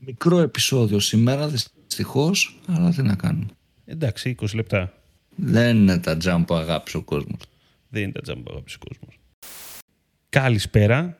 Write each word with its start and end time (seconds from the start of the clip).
μικρό 0.00 0.38
επεισόδιο 0.38 0.98
σήμερα, 0.98 1.48
δυστυχώς, 1.48 2.58
αλλά 2.66 2.90
τι 2.90 3.02
να 3.02 3.14
κάνουμε. 3.14 3.46
Εντάξει, 3.84 4.34
20 4.40 4.54
λεπτά. 4.54 4.92
Δεν 5.36 5.76
είναι 5.76 5.98
τα 5.98 6.16
jump 6.24 6.42
που 6.46 6.54
αγάπησε 6.54 6.96
ο 6.96 7.02
κόσμος. 7.02 7.40
Δεν 7.88 8.02
είναι 8.02 8.12
τα 8.12 8.32
jump 8.32 8.40
που 8.44 8.50
αγάπησε 8.50 8.78
ο 8.82 8.88
κόσμος. 8.88 9.18
Καλησπέρα. 10.28 11.18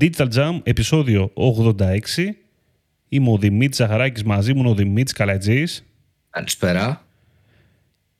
Digital 0.00 0.28
Jam, 0.34 0.60
επεισόδιο 0.62 1.30
86. 1.34 2.36
Είμαι 3.08 3.30
ο 3.30 3.38
Δημήτρης 3.38 3.76
Ζαχαράκης, 3.76 4.22
μαζί 4.22 4.54
μου 4.54 4.60
είναι 4.60 4.68
ο 4.68 4.74
Δημήτρης 4.74 5.12
Καλατζής. 5.12 5.84
Καλησπέρα. 6.30 7.06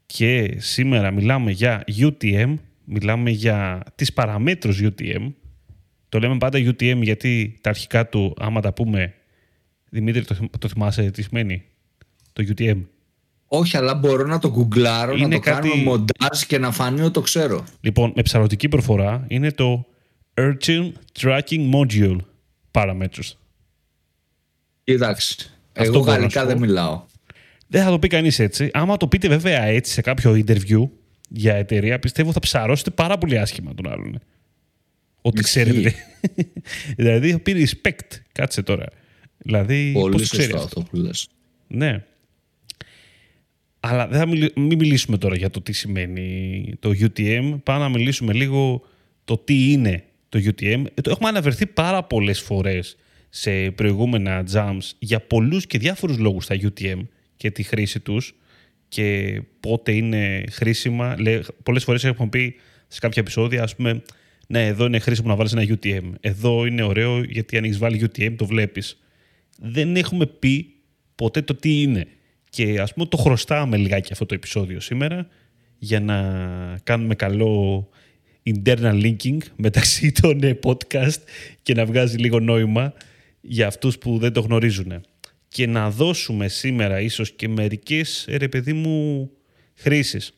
Και 0.06 0.56
σήμερα 0.58 1.10
μιλάμε 1.10 1.50
για 1.50 1.84
UTM, 1.86 2.54
μιλάμε 2.84 3.30
για 3.30 3.82
τις 3.94 4.12
παραμέτρους 4.12 4.80
UTM. 4.82 5.32
Το 6.08 6.18
λέμε 6.18 6.36
πάντα 6.36 6.58
UTM 6.58 6.98
γιατί 7.02 7.58
τα 7.60 7.70
αρχικά 7.70 8.08
του, 8.08 8.34
άμα 8.38 8.60
τα 8.60 8.72
πούμε, 8.72 9.14
Δημήτρη, 9.94 10.24
το, 10.24 10.36
το 10.58 10.68
θυμάσαι 10.68 11.10
τι 11.10 11.22
σημαίνει, 11.22 11.64
το 12.32 12.44
UTM. 12.56 12.80
Όχι, 13.46 13.76
αλλά 13.76 13.94
μπορώ 13.94 14.26
να 14.26 14.38
το 14.38 14.50
γκουγκλάρω, 14.50 15.12
Είναι 15.12 15.26
να 15.26 15.28
το 15.34 15.38
κάτι- 15.40 15.68
κάνω 15.68 15.82
μοντάζ 15.82 16.42
και 16.46 16.58
να 16.58 16.70
φανεί 16.72 17.00
ότι 17.00 17.10
το 17.12 17.20
ξέρω. 17.20 17.64
Λοιπόν, 17.80 18.12
με 18.16 18.22
ψαρωτική 18.22 18.68
προφορά 18.68 19.24
είναι 19.28 19.50
το 19.52 19.86
Urchin 20.34 20.92
Tracking 21.20 21.70
Module 21.74 22.16
Parameters. 22.70 23.32
Κοίταξε. 24.84 25.36
Αυτό 25.72 25.82
Εγώ 25.82 25.98
μπορώ 25.98 26.04
να 26.04 26.16
γαλλικά 26.16 26.40
σου 26.40 26.46
δεν 26.46 26.54
πω. 26.56 26.60
μιλάω. 26.64 27.02
Δεν 27.66 27.84
θα 27.84 27.90
το 27.90 27.98
πει 27.98 28.08
κανείς 28.08 28.38
έτσι. 28.38 28.70
Άμα 28.72 28.96
το 28.96 29.06
πείτε 29.08 29.28
βέβαια 29.28 29.62
έτσι 29.62 29.92
σε 29.92 30.00
κάποιο 30.00 30.32
interview 30.46 30.88
για 31.28 31.54
εταιρεία, 31.54 31.98
πιστεύω 31.98 32.32
θα 32.32 32.40
ψαρώσετε 32.40 32.90
πάρα 32.90 33.18
πολύ 33.18 33.38
άσχημα 33.38 33.74
τον 33.74 33.88
άλλον. 33.92 34.20
Ότι 35.22 35.40
Ισχύει. 35.40 35.60
ξέρετε. 35.62 35.94
δηλαδή 36.96 37.30
θα 37.32 37.38
πει 37.38 37.68
respect. 37.82 38.16
Κάτσε 38.32 38.62
τώρα. 38.62 38.86
Δηλαδή, 39.46 39.90
πώς 39.92 40.02
Πολύ 40.02 40.16
το 40.16 40.22
ξέρεις 40.22 40.44
σωστό 40.46 40.56
αυτό; 40.64 40.80
αυτό 40.80 40.90
που 40.90 41.02
λες. 41.02 41.28
Ναι. 41.66 42.04
Αλλά 43.80 44.06
δεν 44.08 44.18
θα 44.18 44.26
μιλ- 44.26 44.56
μην 44.58 44.78
μιλήσουμε 44.78 45.18
τώρα 45.18 45.36
για 45.36 45.50
το 45.50 45.60
τι 45.60 45.72
σημαίνει 45.72 46.74
το 46.78 46.90
UTM. 47.00 47.58
Πάμε 47.62 47.78
να 47.78 47.88
μιλήσουμε 47.88 48.32
λίγο 48.32 48.82
το 49.24 49.38
τι 49.38 49.72
είναι 49.72 50.04
το 50.28 50.38
UTM. 50.44 50.84
Ε, 50.94 51.00
Το 51.00 51.10
έχουμε 51.10 51.28
αναφερθεί 51.28 51.66
πάρα 51.66 52.02
πολλές 52.04 52.40
φορές 52.40 52.96
σε 53.28 53.70
προηγούμενα 53.70 54.44
jams 54.52 54.90
για 54.98 55.20
πολλούς 55.20 55.66
και 55.66 55.78
διάφορους 55.78 56.18
λόγους 56.18 56.46
τα 56.46 56.56
UTM 56.62 57.00
και 57.36 57.50
τη 57.50 57.62
χρήση 57.62 58.00
τους 58.00 58.34
και 58.88 59.40
πότε 59.60 59.92
είναι 59.92 60.44
χρήσιμα. 60.50 61.16
Λέ, 61.18 61.40
πολλές 61.62 61.84
φορές 61.84 62.04
έχουμε 62.04 62.28
πει 62.28 62.54
σε 62.88 63.00
κάποια 63.00 63.22
επεισόδια, 63.22 63.62
ας 63.62 63.76
πούμε, 63.76 64.02
ναι, 64.48 64.66
εδώ 64.66 64.86
είναι 64.86 64.98
χρήσιμο 64.98 65.28
να 65.28 65.34
βάλεις 65.36 65.52
ένα 65.52 65.78
UTM. 65.80 66.12
Εδώ 66.20 66.66
είναι 66.66 66.82
ωραίο 66.82 67.22
γιατί 67.22 67.56
αν 67.56 67.64
έχεις 67.64 67.78
βάλει 67.78 68.04
UTM 68.10 68.34
το 68.36 68.46
βλέπεις 68.46 68.98
δεν 69.58 69.96
έχουμε 69.96 70.26
πει 70.26 70.74
ποτέ 71.14 71.42
το 71.42 71.54
τι 71.54 71.82
είναι. 71.82 72.06
Και 72.50 72.80
ας 72.80 72.92
πούμε 72.94 73.06
το 73.06 73.16
χρωστάμε 73.16 73.76
λιγάκι 73.76 74.12
αυτό 74.12 74.26
το 74.26 74.34
επεισόδιο 74.34 74.80
σήμερα 74.80 75.28
για 75.78 76.00
να 76.00 76.16
κάνουμε 76.82 77.14
καλό 77.14 77.88
internal 78.44 79.02
linking 79.02 79.38
μεταξύ 79.56 80.12
των 80.20 80.42
ε, 80.42 80.58
podcast 80.62 81.18
και 81.62 81.74
να 81.74 81.86
βγάζει 81.86 82.16
λίγο 82.16 82.40
νόημα 82.40 82.92
για 83.40 83.66
αυτούς 83.66 83.98
που 83.98 84.18
δεν 84.18 84.32
το 84.32 84.40
γνωρίζουν. 84.40 85.00
Και 85.48 85.66
να 85.66 85.90
δώσουμε 85.90 86.48
σήμερα 86.48 87.00
ίσως 87.00 87.32
και 87.32 87.48
μερικές, 87.48 88.24
ε, 88.28 88.36
ρε 88.36 88.48
παιδί 88.48 88.72
μου, 88.72 89.30
χρήσεις. 89.74 90.32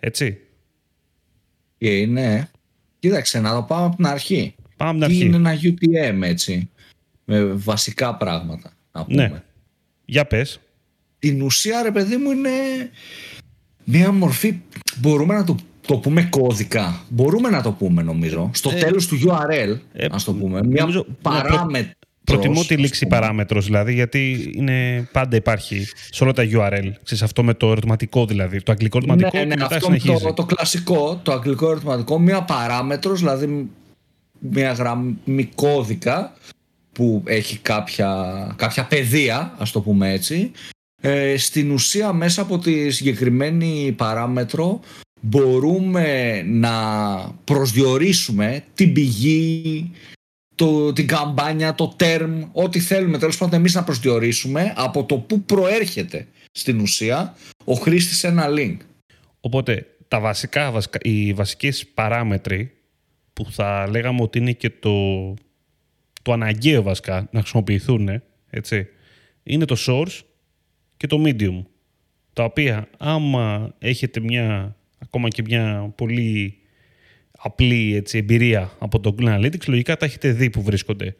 Έτσι. 0.00 0.38
Και 1.78 1.98
είναι. 1.98 2.50
Κοίταξε, 2.98 3.40
να 3.40 3.54
το 3.54 3.62
πάμε 3.62 3.84
από 3.86 3.96
την 3.96 4.06
αρχή. 4.06 4.54
Πάμε 4.76 4.90
από 4.90 4.98
την 4.98 5.08
Τι 5.08 5.14
αρχή. 5.14 5.26
είναι 5.26 5.36
ένα 5.36 5.58
UTM, 5.62 6.22
έτσι. 6.22 6.70
Με 7.30 7.44
βασικά 7.44 8.14
πράγματα. 8.16 8.72
Να 8.92 9.04
πούμε. 9.04 9.28
Ναι. 9.28 9.42
Για 10.04 10.24
πες. 10.24 10.60
Την 11.18 11.42
ουσία, 11.42 11.82
ρε 11.82 11.90
παιδί 11.90 12.16
μου, 12.16 12.30
είναι 12.30 12.50
μια 13.84 14.12
μορφή. 14.12 14.54
Μπορούμε 14.96 15.34
να 15.34 15.44
το, 15.44 15.56
το 15.86 15.96
πούμε 15.96 16.22
κώδικα. 16.22 17.00
Μπορούμε 17.08 17.48
να 17.50 17.62
το 17.62 17.72
πούμε, 17.72 18.02
νομίζω. 18.02 18.50
Στο 18.54 18.70
Ε, 18.70 18.74
τέλος 18.78 19.06
του 19.06 19.18
URL, 19.26 19.78
ε, 19.92 20.06
ας 20.10 20.24
το 20.24 20.32
πούμε. 20.32 20.60
Μια 20.66 20.80
νομίζω- 20.80 21.06
παράμετρος. 21.22 21.92
Προτιμώ 22.24 22.64
τη 22.64 22.76
λέξη 22.76 23.06
παράμετρος 23.06 23.64
δηλαδή, 23.64 23.92
γιατί 23.94 24.50
είναι, 24.54 25.08
πάντα 25.12 25.36
υπάρχει 25.36 25.86
σε 26.10 26.22
όλα 26.24 26.32
τα 26.32 26.42
URL. 26.52 26.90
Ξέρεις, 27.02 27.22
αυτό 27.22 27.42
με 27.42 27.54
το 27.54 27.70
ερωτηματικό 27.70 28.26
δηλαδή, 28.26 28.62
το 28.62 28.72
αγγλικό 28.72 28.96
ερωτηματικό 28.96 29.30
Ναι, 29.36 29.42
και 29.42 29.48
ναι, 29.48 29.54
μετά 29.62 29.74
αυτό 29.76 29.86
συνεχίζει. 29.86 30.24
το, 30.24 30.32
το 30.32 30.44
κλασικό, 30.44 31.20
το 31.22 31.32
αγγλικό 31.32 31.70
ερωτηματικό, 31.70 32.18
μία 32.18 32.42
παράμετρος, 32.42 33.18
δηλαδή 33.18 33.70
μία 34.38 34.72
γραμμή 34.72 35.48
κώδικα 35.54 36.32
που 36.92 37.22
έχει 37.26 37.58
κάποια, 37.58 38.54
κάποια 38.58 38.84
παιδεία, 38.86 39.54
ας 39.58 39.70
το 39.70 39.80
πούμε 39.80 40.12
έτσι. 40.12 40.50
Ε, 41.02 41.36
στην 41.36 41.70
ουσία 41.70 42.12
μέσα 42.12 42.42
από 42.42 42.58
τη 42.58 42.90
συγκεκριμένη 42.90 43.94
παράμετρο 43.96 44.80
μπορούμε 45.20 46.42
να 46.42 46.72
προσδιορίσουμε 47.44 48.64
την 48.74 48.92
πηγή, 48.92 49.90
το, 50.54 50.92
την 50.92 51.06
καμπάνια, 51.06 51.74
το 51.74 51.96
term, 51.98 52.48
ό,τι 52.52 52.80
θέλουμε 52.80 53.18
τέλος 53.18 53.36
πάντων 53.36 53.58
εμείς 53.58 53.74
να 53.74 53.84
προσδιορίσουμε 53.84 54.72
από 54.76 55.04
το 55.04 55.16
που 55.16 55.42
προέρχεται 55.42 56.26
στην 56.52 56.80
ουσία 56.80 57.36
ο 57.64 57.74
χρήστης 57.74 58.24
ένα 58.24 58.46
link. 58.48 58.76
Οπότε 59.40 59.86
τα 60.08 60.20
βασικά, 60.20 60.70
βασικά, 60.70 60.98
οι 61.02 61.32
βασικές 61.32 61.86
παράμετροι 61.86 62.72
που 63.32 63.50
θα 63.50 63.88
λέγαμε 63.90 64.22
ότι 64.22 64.38
είναι 64.38 64.52
και 64.52 64.70
το, 64.70 64.90
το 66.28 66.34
αναγκαίο 66.34 66.82
βασικά 66.82 67.28
να 67.30 67.40
χρησιμοποιηθούν, 67.40 68.22
έτσι, 68.50 68.86
είναι 69.42 69.64
το 69.64 69.76
source 69.86 70.20
και 70.96 71.06
το 71.06 71.22
medium. 71.24 71.62
Τα 72.32 72.44
οποία 72.44 72.88
άμα 72.98 73.74
έχετε 73.78 74.20
μια, 74.20 74.76
ακόμα 74.98 75.28
και 75.28 75.42
μια 75.42 75.92
πολύ 75.94 76.58
απλή 77.38 77.94
έτσι, 77.94 78.18
εμπειρία 78.18 78.70
από 78.78 79.00
το 79.00 79.14
Google 79.18 79.38
Analytics, 79.38 79.66
λογικά 79.66 79.96
τα 79.96 80.06
έχετε 80.06 80.32
δει 80.32 80.50
που 80.50 80.62
βρίσκονται 80.62 81.16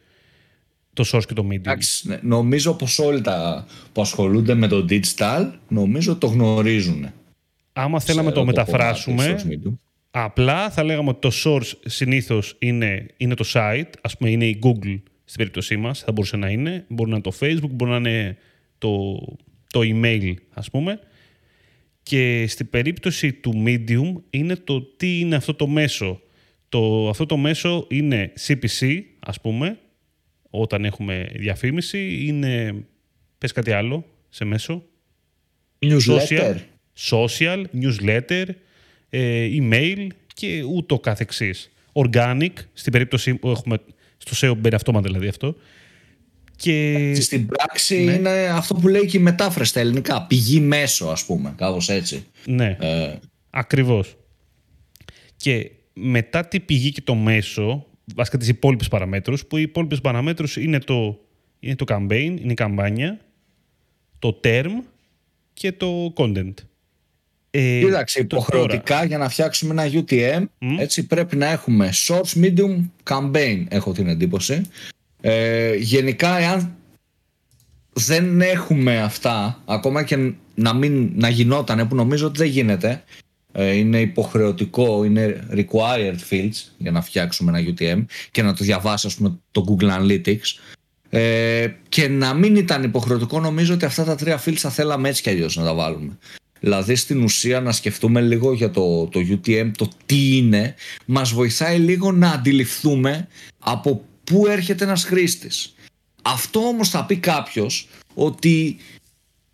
το 0.92 1.04
source 1.12 1.25
και 1.26 1.34
το 1.34 1.46
medium. 1.50 1.56
Εντάξει, 1.56 2.08
ναι, 2.08 2.19
νομίζω 2.22 2.75
πως 2.75 2.98
όλοι 2.98 3.20
τα 3.20 3.66
που 3.92 4.00
ασχολούνται 4.00 4.54
με 4.54 4.69
το 4.69 4.84
digital 4.88 5.52
νομίζω 5.69 6.16
το 6.16 6.26
γνωρίζουν. 6.26 7.06
Άμα 7.72 8.00
θέλαμε 8.00 8.28
να 8.28 8.34
το 8.34 8.44
Ξέρω 8.44 8.64
μεταφράσουμε, 8.64 9.25
κομμάτι, 9.25 9.60
social 9.62 9.69
media. 9.69 9.72
Απλά 10.10 10.70
θα 10.70 10.82
λέγαμε 10.84 11.08
ότι 11.08 11.20
το 11.20 11.30
source 11.44 11.72
συνήθως 11.84 12.56
είναι, 12.58 13.06
είναι 13.16 13.34
το 13.34 13.44
site, 13.52 13.91
ας 14.00 14.16
πούμε 14.16 14.30
είναι 14.30 14.46
η 14.46 14.58
Google 14.62 15.00
στην 15.24 15.36
περίπτωσή 15.36 15.76
μας, 15.76 16.00
θα 16.00 16.12
μπορούσε 16.12 16.36
να 16.36 16.50
είναι, 16.50 16.84
μπορεί 16.88 17.10
να 17.10 17.16
είναι 17.16 17.24
το 17.30 17.36
Facebook, 17.41 17.70
μπορεί 17.70 17.91
να 17.91 17.96
είναι 17.96 18.36
το, 18.78 19.19
το 19.70 19.80
email 19.82 20.34
ας 20.50 20.70
πούμε. 20.70 21.00
Και 22.02 22.46
στην 22.48 22.70
περίπτωση 22.70 23.32
του 23.32 23.62
Medium 23.66 24.12
είναι 24.30 24.56
το 24.56 24.82
τι 24.82 25.19
είναι 25.19 25.36
αυτό 25.36 25.54
το 25.54 25.66
μέσο. 25.66 26.20
Το, 26.69 27.08
αυτό 27.08 27.26
το 27.26 27.36
μέσο 27.36 27.86
είναι 27.90 28.32
CPC 28.46 29.00
ας 29.19 29.40
πούμε, 29.40 29.78
όταν 30.50 30.84
έχουμε 30.84 31.30
διαφήμιση, 31.34 32.26
είναι, 32.26 32.75
πες 33.38 33.52
κάτι 33.52 33.72
άλλο 33.72 34.04
σε 34.28 34.44
μέσο, 34.44 34.84
Newsletter. 35.78 36.56
social, 37.10 37.64
newsletter, 37.82 38.30
ε, 38.30 38.54
email 39.12 40.06
και 40.34 40.62
ούτω 40.62 40.98
καθεξής. 40.98 41.70
Organic, 41.92 42.52
στην 42.72 42.92
περίπτωση 42.92 43.34
που 43.34 43.48
έχουμε 43.50 43.78
στο 44.16 44.48
SEO 44.50 44.56
μπαίνει 44.58 44.74
αυτόματα 44.74 45.06
δηλαδή 45.06 45.28
αυτό. 45.28 45.56
Και 46.56 47.12
Στην 47.20 47.46
πράξη 47.46 48.04
Ναι. 48.04 48.12
είναι 48.12 48.30
αυτό 48.46 48.74
που 48.74 48.88
λέει 48.88 49.06
και 49.06 49.16
η 49.16 49.20
μετάφραση 49.20 49.70
στα 49.70 49.80
ελληνικά. 49.80 50.26
Πηγή 50.26 50.60
μέσο 50.60 51.06
ας 51.06 51.24
πούμε, 51.24 51.54
κάπως 51.56 51.88
έτσι. 51.88 52.26
ναι, 52.46 52.76
Ε, 52.80 53.14
ακριβώς. 53.50 54.16
Και 55.36 55.70
μετά 55.92 56.44
τη 56.48 56.60
πηγή 56.60 56.90
και 56.92 57.00
το 57.00 57.14
μέσο, 57.14 57.86
βασικά 58.14 58.38
τις 58.38 58.48
υπόλοιπες 58.48 58.88
παραμέτρους, 58.88 59.46
που 59.46 59.56
οι 59.56 59.62
υπόλοιπες 59.62 60.00
παραμέτρους 60.00 60.56
είναι 60.56 60.78
το, 60.78 61.19
είναι 61.60 61.75
το 61.75 61.84
campaign, 61.88 62.36
είναι 62.40 62.52
η 62.52 62.54
καμπάνια, 62.54 63.20
το 64.19 64.40
term 64.44 64.70
και 65.52 65.72
το 65.72 66.12
content. 66.16 66.54
Ε, 67.60 67.81
Κοίταξε, 67.84 68.25
το- 68.25 68.37
υποχρεωτικά 68.37 69.05
για 69.05 69.19
να 69.19 69.28
φτιάξουμε 69.28 69.82
ένα 69.82 70.02
UTM 70.05 70.44
έτσι 70.78 71.06
πρέπει 71.06 71.37
να 71.37 71.46
έχουμε 71.46 71.90
source, 72.08 72.43
medium, 72.44 72.88
campaign 73.10 73.64
έχω 73.69 73.93
την 73.93 74.08
εντύπωση. 74.08 74.62
Ε, 75.20 75.75
γενικά 75.75 76.38
εάν 76.38 76.72
δεν 77.93 78.40
έχουμε 78.40 78.99
αυτά 79.02 79.62
ακόμα 79.64 80.02
και 80.02 80.32
να, 80.55 80.75
μην, 80.75 81.10
να 81.14 81.28
γινόταν 81.28 81.88
που 81.88 81.94
νομίζω 81.94 82.26
ότι 82.26 82.38
δεν 82.38 82.46
γίνεται 82.49 83.02
ε, 83.52 83.75
είναι 83.76 84.00
υποχρεωτικό, 84.00 85.04
είναι 85.04 85.46
required 85.52 86.16
fields 86.31 86.62
για 86.78 86.90
να 86.90 87.00
φτιάξουμε 87.02 87.58
ένα 87.58 87.75
UTM 87.75 88.04
και 88.31 88.43
να 88.43 88.52
το 88.54 88.64
διαβάσει 88.64 89.06
ας 89.06 89.14
πούμε 89.14 89.38
το 89.50 89.64
Google 89.69 89.90
Analytics 90.00 90.58
ε, 91.11 91.66
και 91.88 92.08
να 92.08 92.34
μην 92.34 92.56
ήταν 92.56 92.82
υποχρεωτικό 92.82 93.40
νομίζω 93.40 93.75
ότι 93.75 93.84
αυτά 93.84 94.04
τα 94.04 94.14
τρία 94.14 94.43
fields 94.44 94.56
θα 94.56 94.70
θέλαμε 94.70 95.08
έτσι 95.08 95.22
κι 95.22 95.31
αλλιώς 95.31 95.56
να 95.56 95.64
τα 95.64 95.75
βάλουμε. 95.75 96.19
Δηλαδή 96.60 96.94
στην 96.94 97.22
ουσία 97.22 97.60
να 97.60 97.72
σκεφτούμε 97.72 98.20
λίγο 98.20 98.52
για 98.52 98.70
το, 98.70 99.06
το 99.06 99.20
UTM, 99.20 99.70
το 99.76 99.88
τι 100.06 100.37
είναι, 100.37 100.75
μας 101.06 101.32
βοηθάει 101.32 101.78
λίγο 101.78 102.12
να 102.12 102.31
αντιληφθούμε 102.31 103.28
από 103.58 104.05
πού 104.25 104.46
έρχεται 104.46 104.84
ένας 104.84 105.05
χρήστης. 105.05 105.75
Αυτό 106.22 106.60
όμως 106.60 106.88
θα 106.88 107.06
πει 107.06 107.16
κάποιος 107.16 107.88
ότι 108.14 108.76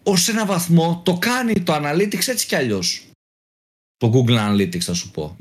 ως 0.02 0.28
ένα 0.28 0.46
βαθμό 0.46 1.02
το 1.04 1.16
κάνει 1.18 1.52
το 1.52 1.74
Analytics 1.74 2.28
έτσι 2.28 2.46
κι 2.46 2.54
αλλιώς. 2.54 3.06
Το 3.96 4.12
Google 4.14 4.38
Analytics 4.38 4.78
θα 4.78 4.94
σου 4.94 5.10
πω. 5.10 5.36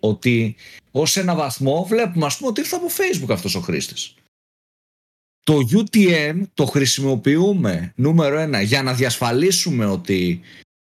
Ότι 0.00 0.56
ως 0.90 1.16
ένα 1.16 1.34
βαθμό 1.34 1.84
βλέπουμε 1.88 2.26
ας 2.26 2.36
πούμε 2.36 2.50
ότι 2.50 2.60
ήρθε 2.60 2.76
από 2.76 2.86
Facebook 2.86 3.32
αυτός 3.32 3.54
ο 3.54 3.60
χρήστης. 3.60 4.14
Το 5.42 5.58
UTM 5.72 6.42
το 6.54 6.66
χρησιμοποιούμε 6.66 7.92
νούμερο 7.96 8.38
ένα 8.38 8.60
για 8.60 8.82
να 8.82 8.94
διασφαλίσουμε 8.94 9.84
ότι 9.84 10.40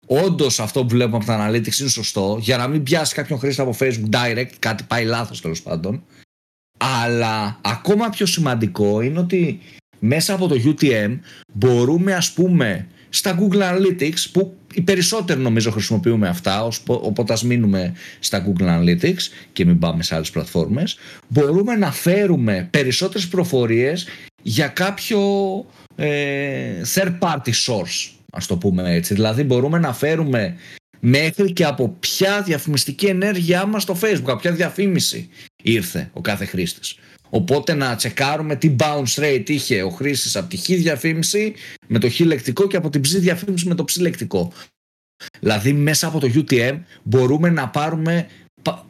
όντως 0.06 0.60
αυτό 0.60 0.82
που 0.82 0.90
βλέπουμε 0.90 1.18
από 1.18 1.26
τα 1.26 1.50
Analytics 1.50 1.80
είναι 1.80 1.90
σωστό 1.90 2.38
για 2.42 2.58
να 2.58 2.68
μην 2.68 2.84
πιάσει 2.84 3.14
κάποιον 3.14 3.40
χρήστη 3.40 3.62
από 3.62 3.76
Facebook 3.80 4.10
direct, 4.10 4.52
κάτι 4.60 4.84
πάει 4.88 5.06
λάθος 5.06 5.42
τέλος 5.42 5.62
πάντων. 5.62 6.04
Αλλά 6.78 7.60
ακόμα 7.62 8.10
πιο 8.10 8.26
σημαντικό 8.26 9.02
είναι 9.02 9.20
ότι 9.20 9.60
μέσα 10.00 10.34
από 10.34 10.48
το 10.48 10.56
UTM 10.66 11.20
μπορούμε 11.54 12.14
ας 12.14 12.32
πούμε 12.32 12.88
στα 13.10 13.40
Google 13.40 13.62
Analytics 13.62 14.30
που 14.32 14.58
οι 14.74 14.82
περισσότεροι 14.82 15.40
νομίζω 15.40 15.72
χρησιμοποιούμε 15.72 16.28
αυτά 16.28 16.68
οπότε 16.86 17.34
ας 17.34 17.44
μείνουμε 17.44 17.94
στα 18.20 18.46
Google 18.46 18.68
Analytics 18.68 19.22
και 19.54 19.66
μην 19.66 19.80
πάμε 19.80 20.04
σε 20.04 20.16
άλλες 20.16 20.30
πλατφόρμες 20.30 20.98
μπορούμε 21.28 21.76
να 21.76 21.92
φέρουμε 21.92 22.68
περισσότερες 22.72 23.28
προφορίες 23.28 24.08
για 24.42 24.68
κάποιο 24.68 25.20
ε, 25.96 26.82
third 26.94 27.20
party 27.20 27.52
source 27.66 28.23
ας 28.34 28.48
το 28.48 28.58
πούμε 28.58 28.94
έτσι 28.94 29.14
δηλαδή 29.14 29.44
μπορούμε 29.44 29.80
να 29.80 29.94
φέρουμε 29.94 30.58
μέχρι 31.00 31.54
και 31.54 31.66
από 31.66 31.96
ποια 32.00 32.42
διαφημιστική 32.42 33.06
ενέργειά 33.06 33.66
μας 33.66 33.84
στο 33.84 33.98
facebook 34.02 34.24
από 34.26 34.36
ποια 34.36 34.52
διαφήμιση 34.52 35.30
ήρθε 35.64 36.10
ο 36.14 36.22
κάθε 36.22 36.46
χρήστης 36.46 36.98
Οπότε 37.36 37.74
να 37.74 37.96
τσεκάρουμε 37.96 38.56
τι 38.56 38.76
bounce 38.80 39.16
rate 39.16 39.50
είχε 39.50 39.84
ο 39.84 39.90
χρήστης 39.90 40.36
από 40.36 40.50
τη 40.50 40.58
χ 40.58 40.66
διαφήμιση 40.66 41.54
με 41.88 42.00
το 42.00 42.10
χ 42.10 42.20
λεκτικό 42.20 42.68
και 42.68 42.78
από 42.78 42.90
την 42.90 43.02
ψ 43.02 43.12
διαφήμιση 43.20 43.68
με 43.68 43.76
το 43.76 43.84
ψ 43.84 43.98
λεκτικό. 43.98 44.52
Δηλαδή 45.40 45.74
μέσα 45.74 46.08
από 46.08 46.20
το 46.20 46.32
UTM 46.36 46.80
μπορούμε 47.04 47.50
να 47.50 47.70
πάρουμε 47.70 48.28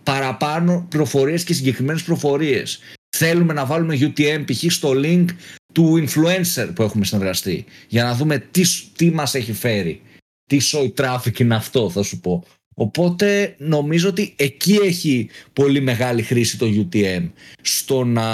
παραπάνω 0.03 0.87
προφορίες 0.89 1.43
και 1.43 1.53
συγκεκριμένες 1.53 2.03
προφορίες. 2.03 2.79
Θέλουμε 3.17 3.53
να 3.53 3.65
βάλουμε 3.65 3.97
UTM 3.99 4.43
π.χ. 4.45 4.71
στο 4.71 4.91
link 4.95 5.25
του 5.73 6.05
influencer 6.05 6.69
που 6.75 6.83
έχουμε 6.83 7.05
συνεργαστεί 7.05 7.65
για 7.87 8.03
να 8.03 8.15
δούμε 8.15 8.37
τι, 8.51 8.61
τι 8.95 9.11
μας 9.11 9.35
έχει 9.35 9.53
φέρει. 9.53 10.01
Τι 10.45 10.57
soy 10.61 10.93
traffic 10.95 11.39
είναι 11.39 11.55
αυτό 11.55 11.89
θα 11.89 12.03
σου 12.03 12.19
πω. 12.19 12.43
Οπότε 12.75 13.55
νομίζω 13.57 14.09
ότι 14.09 14.33
εκεί 14.35 14.79
έχει 14.83 15.29
πολύ 15.53 15.81
μεγάλη 15.81 16.21
χρήση 16.21 16.57
το 16.57 16.65
UTM. 16.65 17.29
Στο 17.61 18.03
να 18.03 18.27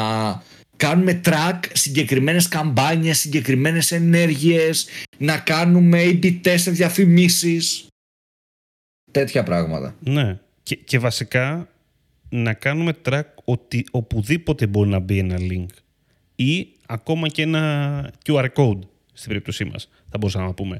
κάνουμε 0.77 1.21
track 1.25 1.59
συγκεκριμένες 1.73 2.47
καμπάνιες, 2.47 3.19
συγκεκριμένες 3.19 3.91
ενέργειες, 3.91 4.87
να 5.17 5.37
κάνουμε 5.37 6.03
A-B 6.03 6.39
test 6.43 6.63
διαφημίσεις. 6.67 7.87
Τέτοια 9.11 9.43
πράγματα. 9.43 9.95
Ναι. 9.99 10.39
Και, 10.63 10.75
και 10.75 10.99
βασικά 10.99 11.67
να 12.29 12.53
κάνουμε 12.53 12.93
track 13.05 13.23
ότι 13.43 13.85
οπουδήποτε 13.91 14.67
μπορεί 14.67 14.89
να 14.89 14.99
μπει 14.99 15.17
ένα 15.17 15.37
link 15.39 15.65
ή 16.35 16.67
ακόμα 16.91 17.27
και 17.27 17.41
ένα 17.41 18.11
QR 18.25 18.45
code 18.55 18.79
στην 19.13 19.27
περίπτωσή 19.27 19.65
μας, 19.65 19.89
θα 20.09 20.17
μπορούσαμε 20.17 20.45
να 20.45 20.53
πούμε. 20.53 20.79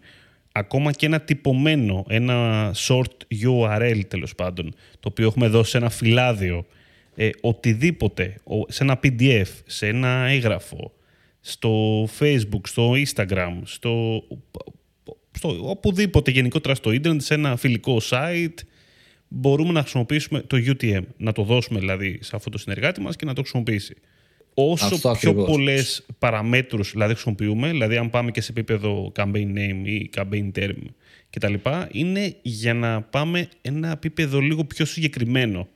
Ακόμα 0.52 0.92
και 0.92 1.06
ένα 1.06 1.22
τυπωμένο, 1.22 2.06
ένα 2.08 2.72
short 2.76 3.44
URL 3.44 4.02
τέλος 4.08 4.36
πάντων, 4.36 4.74
το 5.00 5.10
οποίο 5.12 5.28
έχουμε 5.28 5.48
δώσει 5.48 5.72
σε 5.72 5.78
ένα 5.78 5.90
φυλάδιο, 5.90 6.66
ε, 7.16 7.30
οτιδήποτε, 7.42 8.36
σε 8.68 8.84
ένα 8.84 9.00
PDF, 9.04 9.48
σε 9.66 9.88
ένα 9.88 10.10
έγγραφο, 10.10 10.92
στο 11.40 12.04
Facebook, 12.20 12.62
στο 12.64 12.92
Instagram, 12.92 13.62
στο, 13.64 14.24
στο 15.32 15.70
οπουδήποτε 15.70 16.32
γενικότερα 16.32 16.76
στο 16.76 16.92
ίντερνετ, 16.92 17.22
σε 17.22 17.34
ένα 17.34 17.56
φιλικό 17.56 17.98
site, 18.10 18.58
μπορούμε 19.28 19.72
να 19.72 19.82
χρησιμοποιήσουμε 19.82 20.42
το 20.42 20.58
UTM, 20.66 21.02
να 21.18 21.32
το 21.32 21.44
δώσουμε 21.44 21.80
δηλαδή 21.80 22.20
σε 22.22 22.36
αυτό 22.36 22.50
το 22.50 22.58
συνεργάτη 22.58 23.02
μας 23.02 23.16
και 23.16 23.26
να 23.26 23.34
το 23.34 23.42
χρησιμοποιήσει 23.42 23.96
όσο 24.54 25.12
πιο 25.12 25.34
πολλές 25.34 26.06
παραμέτρους 26.20 26.92
δηλαδή, 26.92 27.14
χρησιμοποιούμε, 27.14 27.70
δηλαδή 27.70 27.98
αν 27.98 28.10
πάμε 28.10 28.32
και 28.32 28.42
σε 28.42 28.52
επίπεδο 28.52 29.12
campaign 29.16 29.54
name 29.56 29.82
ή 29.86 30.10
campaign 30.16 30.52
term 30.56 30.76
κτλ., 31.30 31.54
είναι 31.92 32.36
για 32.42 32.74
να 32.74 33.02
πάμε 33.02 33.50
ένα 33.62 33.92
επίπεδο 33.92 34.40
λίγο 34.40 34.66
πιο 34.66 34.86
συγκεκριμένο 34.86 35.68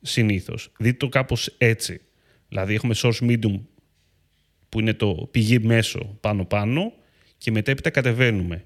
συνήθως. 0.00 0.72
Δείτε 0.78 0.96
το 0.96 1.08
κάπως 1.08 1.54
έτσι. 1.58 2.00
Δηλαδή 2.48 2.74
έχουμε 2.74 2.94
source 2.96 3.20
medium 3.20 3.60
που 4.68 4.80
είναι 4.80 4.92
το 4.92 5.28
πηγή 5.30 5.58
μέσο 5.58 6.16
πάνω-πάνω 6.20 6.92
και 7.38 7.50
μετέπειτα 7.50 7.90
κατεβαίνουμε 7.90 8.64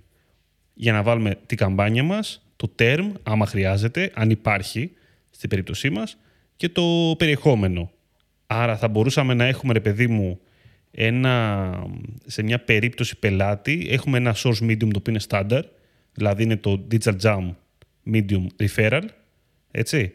για 0.75 0.93
να 0.93 1.03
βάλουμε 1.03 1.39
την 1.47 1.57
καμπάνια 1.57 2.03
μας, 2.03 2.47
το 2.57 2.75
term, 2.79 3.13
άμα 3.23 3.47
χρειάζεται, 3.47 4.11
αν 4.15 4.31
υπάρχει 4.31 4.93
στην 5.31 5.49
περίπτωσή 5.49 5.91
μας, 5.91 6.19
και 6.57 6.69
το 6.69 7.15
περιεχόμενο 7.19 7.91
Άρα 8.51 8.77
θα 8.77 8.89
μπορούσαμε 8.89 9.35
να 9.35 9.45
έχουμε, 9.45 9.73
ρε 9.73 9.81
παιδί 9.81 10.07
μου, 10.07 10.41
ένα, 10.91 11.87
σε 12.27 12.43
μια 12.43 12.59
περίπτωση 12.59 13.19
πελάτη, 13.19 13.87
έχουμε 13.91 14.19
ένα 14.19 14.35
source 14.37 14.63
medium 14.63 14.89
το 14.91 14.99
οποίο 14.99 15.13
είναι 15.13 15.21
standard, 15.29 15.63
δηλαδή 16.13 16.43
είναι 16.43 16.57
το 16.57 16.87
digital 16.91 17.15
jam 17.23 17.51
medium 18.13 18.47
referral, 18.57 19.03
έτσι. 19.71 20.13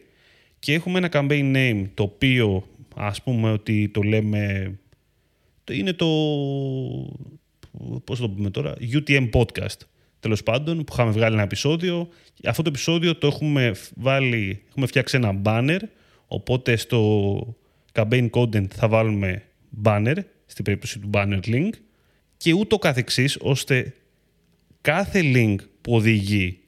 Και 0.58 0.72
έχουμε 0.74 0.98
ένα 0.98 1.08
campaign 1.12 1.56
name 1.56 1.84
το 1.94 2.02
οποίο 2.02 2.66
ας 2.96 3.22
πούμε 3.22 3.52
ότι 3.52 3.88
το 3.88 4.02
λέμε, 4.02 4.74
είναι 5.70 5.92
το, 5.92 6.06
πώς 8.04 8.18
το 8.18 8.28
πούμε 8.30 8.50
τώρα, 8.50 8.74
UTM 8.92 9.30
podcast, 9.30 9.80
τέλος 10.20 10.42
πάντων, 10.42 10.84
που 10.84 10.92
είχαμε 10.92 11.10
βγάλει 11.10 11.34
ένα 11.34 11.42
επεισόδιο. 11.42 12.08
Αυτό 12.44 12.62
το 12.62 12.68
επεισόδιο 12.68 13.16
το 13.16 13.26
έχουμε 13.26 13.74
βάλει, 13.94 14.62
έχουμε 14.68 14.86
φτιάξει 14.86 15.16
ένα 15.16 15.40
banner, 15.44 15.80
οπότε 16.26 16.76
στο 16.76 17.56
campaign 17.94 18.30
content 18.30 18.66
θα 18.66 18.88
βάλουμε 18.88 19.42
banner, 19.84 20.16
στην 20.46 20.64
περίπτωση 20.64 20.98
του 20.98 21.10
banner 21.12 21.40
link, 21.44 21.70
και 22.36 22.52
ούτω 22.52 22.78
καθεξής, 22.78 23.38
ώστε 23.40 23.94
κάθε 24.80 25.20
link 25.24 25.56
που 25.80 25.94
οδηγεί 25.94 26.58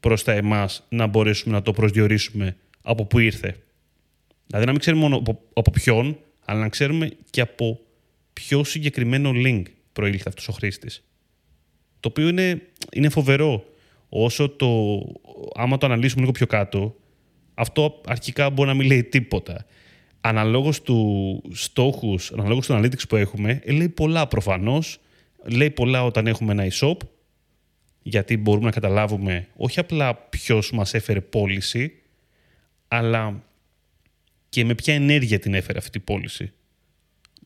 προς 0.00 0.24
τα 0.24 0.32
εμάς 0.32 0.86
να 0.88 1.06
μπορέσουμε 1.06 1.54
να 1.54 1.62
το 1.62 1.72
προσδιορίσουμε 1.72 2.56
από 2.82 3.04
πού 3.04 3.18
ήρθε. 3.18 3.56
Δηλαδή 4.46 4.66
να 4.66 4.72
μην 4.72 4.80
ξέρουμε 4.80 5.02
μόνο 5.02 5.22
από, 5.54 5.70
ποιον, 5.70 6.18
αλλά 6.44 6.60
να 6.60 6.68
ξέρουμε 6.68 7.10
και 7.30 7.40
από 7.40 7.80
ποιο 8.32 8.64
συγκεκριμένο 8.64 9.30
link 9.34 9.62
προήλθε 9.92 10.24
αυτός 10.28 10.48
ο 10.48 10.52
χρήστης. 10.52 11.04
Το 12.00 12.08
οποίο 12.08 12.28
είναι, 12.28 12.62
είναι 12.92 13.08
φοβερό. 13.08 13.64
Όσο 14.08 14.48
το, 14.48 15.00
άμα 15.54 15.78
το 15.78 15.86
αναλύσουμε 15.86 16.20
λίγο 16.20 16.32
πιο 16.32 16.46
κάτω, 16.46 16.96
αυτό 17.54 18.00
αρχικά 18.06 18.50
μπορεί 18.50 18.68
να 18.68 18.74
μην 18.74 18.86
λέει 18.86 19.04
τίποτα 19.04 19.66
αναλόγως 20.26 20.82
του 20.82 21.42
στόχους, 21.52 22.32
αναλόγως 22.32 22.66
του 22.66 22.74
analytics 22.74 23.08
που 23.08 23.16
έχουμε, 23.16 23.60
ε, 23.64 23.72
λέει 23.72 23.88
πολλά 23.88 24.26
προφανώς. 24.26 24.98
Λέει 25.46 25.70
πολλά 25.70 26.04
όταν 26.04 26.26
έχουμε 26.26 26.52
ένα 26.52 26.66
e-shop, 26.70 26.96
γιατί 28.02 28.36
μπορούμε 28.36 28.64
να 28.64 28.70
καταλάβουμε 28.70 29.48
όχι 29.56 29.78
απλά 29.78 30.14
ποιος 30.14 30.72
μας 30.72 30.94
έφερε 30.94 31.20
πώληση, 31.20 31.92
αλλά 32.88 33.42
και 34.48 34.64
με 34.64 34.74
ποια 34.74 34.94
ενέργεια 34.94 35.38
την 35.38 35.54
έφερε 35.54 35.78
αυτή 35.78 35.98
η 35.98 36.00
πώληση. 36.00 36.52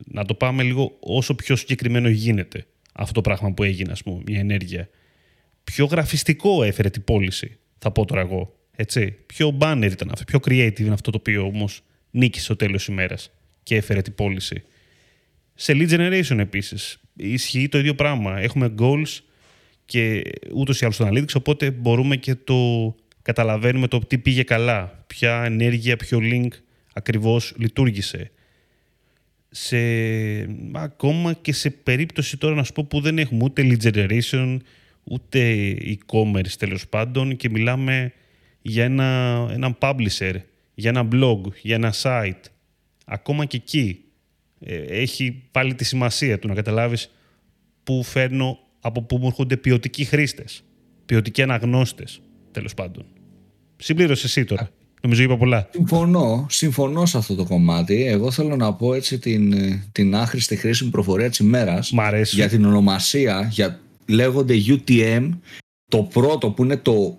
Να 0.04 0.24
το 0.24 0.34
πάμε 0.34 0.62
λίγο 0.62 0.96
όσο 1.00 1.34
πιο 1.34 1.56
συγκεκριμένο 1.56 2.08
γίνεται 2.08 2.66
αυτό 2.92 3.12
το 3.12 3.20
πράγμα 3.20 3.52
που 3.52 3.62
έγινε, 3.62 3.92
ας 3.92 4.02
πούμε, 4.02 4.22
μια 4.26 4.38
ενέργεια. 4.38 4.88
Πιο 5.64 5.84
γραφιστικό 5.84 6.62
έφερε 6.62 6.90
την 6.90 7.04
πώληση, 7.04 7.58
θα 7.78 7.90
πω 7.90 8.04
τώρα 8.04 8.20
εγώ. 8.20 8.56
Έτσι. 8.76 9.16
Πιο 9.26 9.56
banner 9.60 9.88
ήταν 9.92 10.10
αυτό, 10.12 10.24
πιο 10.24 10.38
creative 10.44 10.80
είναι 10.80 10.92
αυτό 10.92 11.10
το 11.10 11.18
οποίο 11.20 11.44
όμως 11.44 11.82
νίκησε 12.10 12.44
στο 12.44 12.56
τέλος 12.56 12.86
ημέρας 12.86 13.30
και 13.62 13.76
έφερε 13.76 14.02
την 14.02 14.14
πώληση. 14.14 14.62
Σε 15.54 15.72
lead 15.76 15.90
generation 15.90 16.38
επίσης 16.38 17.00
ισχύει 17.16 17.68
το 17.68 17.78
ίδιο 17.78 17.94
πράγμα. 17.94 18.38
Έχουμε 18.38 18.74
goals 18.78 19.18
και 19.84 20.22
ούτως 20.54 20.80
ή 20.80 20.84
άλλως 20.84 20.94
στον 20.94 21.08
analytics, 21.12 21.34
οπότε 21.34 21.70
μπορούμε 21.70 22.16
και 22.16 22.34
το 22.34 22.94
καταλαβαίνουμε 23.22 23.88
το 23.88 23.98
τι 23.98 24.18
πήγε 24.18 24.42
καλά, 24.42 25.04
ποια 25.06 25.44
ενέργεια, 25.44 25.96
ποιο 25.96 26.18
link 26.22 26.48
ακριβώς 26.92 27.54
λειτουργήσε. 27.56 28.30
Σε, 29.50 29.78
ακόμα 30.72 31.32
και 31.32 31.52
σε 31.52 31.70
περίπτωση 31.70 32.36
τώρα 32.36 32.54
να 32.54 32.64
σου 32.64 32.72
πω 32.72 32.84
που 32.84 33.00
δεν 33.00 33.18
έχουμε 33.18 33.44
ούτε 33.44 33.62
lead 33.64 33.92
generation, 33.92 34.56
ούτε 35.04 35.72
e-commerce 35.80 36.52
τέλος 36.58 36.88
πάντων 36.88 37.36
και 37.36 37.50
μιλάμε 37.50 38.12
για 38.62 38.84
ένα, 38.84 39.48
έναν 39.52 39.78
publisher 39.80 40.34
για 40.78 40.90
ένα 40.90 41.08
blog, 41.12 41.40
για 41.62 41.74
ένα 41.74 41.94
site, 42.02 42.42
ακόμα 43.04 43.44
και 43.44 43.56
εκεί 43.56 44.04
ε, 44.60 44.76
έχει 44.76 45.42
πάλι 45.50 45.74
τη 45.74 45.84
σημασία 45.84 46.38
του 46.38 46.48
να 46.48 46.54
καταλάβεις 46.54 47.10
πού 47.82 48.02
φέρνω, 48.02 48.58
από 48.80 49.02
πού 49.02 49.16
μου 49.16 49.26
έρχονται 49.26 49.56
ποιοτικοί 49.56 50.04
χρήστες, 50.04 50.62
ποιοτικοί 51.06 51.42
αναγνώστες, 51.42 52.20
τέλος 52.50 52.74
πάντων. 52.74 53.04
Συμπλήρωσε 53.76 54.26
εσύ 54.26 54.44
τώρα. 54.44 54.70
Νομίζω 55.02 55.22
είπα 55.22 55.36
πολλά. 55.36 55.68
Συμφωνώ, 55.72 56.46
συμφωνώ 56.48 57.06
σε 57.06 57.18
αυτό 57.18 57.34
το 57.34 57.44
κομμάτι. 57.44 58.06
Εγώ 58.06 58.30
θέλω 58.30 58.56
να 58.56 58.74
πω 58.74 58.94
έτσι 58.94 59.18
την, 59.18 59.54
την 59.92 60.14
άχρηστη 60.14 60.56
χρήσιμη 60.56 60.90
προφορία 60.90 61.28
της 61.28 61.38
ημέρας. 61.38 61.92
Μ' 61.92 62.00
αρέσει. 62.00 62.34
Για 62.34 62.48
την 62.48 62.64
ονομασία, 62.64 63.48
για, 63.50 63.80
λέγονται 64.06 64.54
UTM. 64.66 65.30
Το 65.90 66.02
πρώτο 66.02 66.50
που 66.50 66.64
είναι 66.64 66.76
το 66.76 67.18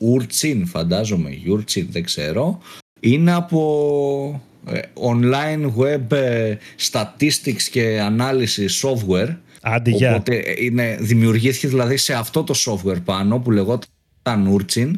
Urchin, 0.00 0.62
φαντάζομαι, 0.64 1.30
Urchin, 1.46 1.86
δεν 1.88 2.04
ξέρω, 2.04 2.60
είναι 3.00 3.32
από 3.32 4.42
ε, 4.66 4.80
online 4.94 5.72
web 5.76 6.12
ε, 6.12 6.56
statistics 6.90 7.62
και 7.70 8.00
ανάλυση 8.00 8.66
software. 8.82 9.36
Άντε, 9.62 9.94
Οπότε 9.94 10.36
ε, 10.36 10.64
είναι, 10.64 10.96
δημιουργήθηκε 11.00 11.68
δηλαδή 11.68 11.96
σε 11.96 12.14
αυτό 12.14 12.44
το 12.44 12.54
software 12.66 13.02
πάνω 13.04 13.38
που 13.38 13.50
λεγόταν 13.50 14.56
Urchin. 14.56 14.90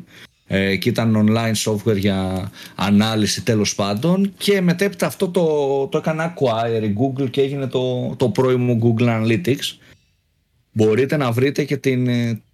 Ε, 0.54 0.76
και 0.76 0.88
ήταν 0.88 1.28
online 1.28 1.72
software 1.72 1.96
για 1.96 2.50
ανάλυση 2.74 3.42
τέλος 3.42 3.74
πάντων. 3.74 4.32
Και 4.36 4.60
μετέπειτα 4.60 5.06
αυτό 5.06 5.28
το, 5.28 5.86
το 5.86 5.98
έκανε 5.98 6.34
acquire 6.34 6.82
η 6.82 6.94
Google 6.98 7.30
και 7.30 7.40
έγινε 7.40 7.66
το, 7.66 8.14
το 8.16 8.28
πρώιμο 8.28 8.78
Google 8.82 9.08
Analytics. 9.08 9.76
Μπορείτε 10.72 11.16
να 11.16 11.32
βρείτε 11.32 11.64
και 11.64 11.76
την, 11.76 12.08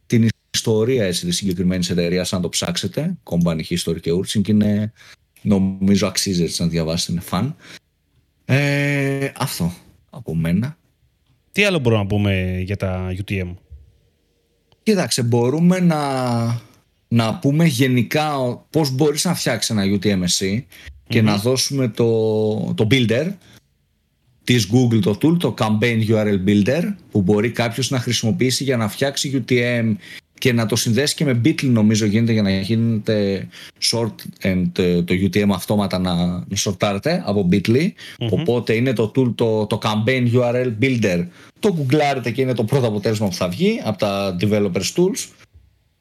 την 0.07 0.29
ιστορία 0.51 1.05
έτσι, 1.05 1.27
της 1.27 1.37
συγκεκριμένης 1.37 1.91
εταιρείας 1.91 2.33
αν 2.33 2.43
το 2.43 2.49
ψάξετε, 2.49 3.17
Company 3.23 3.61
History 3.69 4.01
και 4.01 4.13
Urchin. 4.13 4.41
Και 4.43 4.53
είναι 4.53 4.93
Νομίζω 5.43 6.07
αξίζει 6.07 6.43
έτσι 6.43 6.63
να 6.63 6.69
διαβάσετε, 6.69 7.13
είναι 7.13 7.21
φαν. 7.21 7.57
Ε, 8.45 9.31
αυτό 9.39 9.73
από 10.11 10.35
μένα. 10.35 10.77
Τι 11.53 11.65
άλλο 11.65 11.79
μπορούμε 11.79 12.03
να 12.03 12.09
πούμε 12.09 12.61
για 12.65 12.77
τα 12.77 13.15
UTM. 13.25 13.55
Κοίταξε, 14.83 15.23
μπορούμε 15.23 15.81
να, 15.81 16.61
να 17.09 17.39
πούμε 17.39 17.65
γενικά 17.67 18.57
πώς 18.71 18.91
μπορείς 18.91 19.25
να 19.25 19.35
φτιάξεις 19.35 19.71
ένα 19.71 19.83
UTM 19.85 20.23
εσύ 20.23 20.67
και 21.09 21.23
να 21.23 21.37
δώσουμε 21.37 21.89
το, 21.89 22.75
το 22.75 22.87
builder 22.91 23.33
της 24.45 24.69
Google 24.73 25.01
το 25.01 25.19
tool, 25.23 25.37
το 25.39 25.55
Campaign 25.59 26.09
URL 26.09 26.45
Builder 26.47 26.95
που 27.11 27.23
μπορεί 27.23 27.51
κάποιος 27.51 27.91
να 27.91 27.99
χρησιμοποιήσει 27.99 28.65
για 28.65 28.77
να 28.77 28.89
φτιάξει 28.89 29.45
UTM 29.47 29.95
και 30.39 30.53
να 30.53 30.67
το 30.67 30.77
συνδέσει 30.77 31.15
και 31.15 31.25
με 31.25 31.41
Bitly 31.45 31.65
νομίζω 31.65 32.07
γίνεται 32.07 32.33
για 32.33 32.43
να 32.43 32.51
γίνεται 32.51 33.49
short 33.91 34.15
and 34.43 34.79
ε, 34.79 35.03
το 35.03 35.15
UTM 35.15 35.49
αυτόματα 35.55 35.99
να, 35.99 36.15
να 36.49 36.57
σορτάρετε 36.57 37.23
από 37.27 37.49
Bitly. 37.53 37.93
Οπότε 38.31 38.75
είναι 38.75 38.93
το 38.93 39.13
tool, 39.17 39.33
το, 39.35 39.67
το 39.67 39.79
campaign 39.83 40.33
URL 40.33 40.73
builder. 40.83 41.27
Το 41.59 41.77
googleάρετε 41.79 42.31
και 42.31 42.41
είναι 42.43 42.55
το 42.55 42.65
πρώτο 42.65 42.87
αποτέλεσμα 42.87 43.29
που 43.29 43.35
θα 43.35 43.49
βγει 43.49 43.81
από 43.85 43.99
τα 43.99 44.37
developers 44.41 44.93
tools 44.97 45.27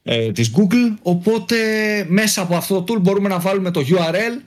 ε, 0.03 0.32
της 0.32 0.51
Google. 0.56 0.98
Οπότε 1.01 1.56
μέσα 2.08 2.41
από 2.41 2.56
αυτό 2.56 2.82
το 2.82 2.94
tool 2.94 3.01
μπορούμε 3.01 3.29
να 3.29 3.39
βάλουμε 3.39 3.72
το 3.72 3.84
URL 3.89 4.41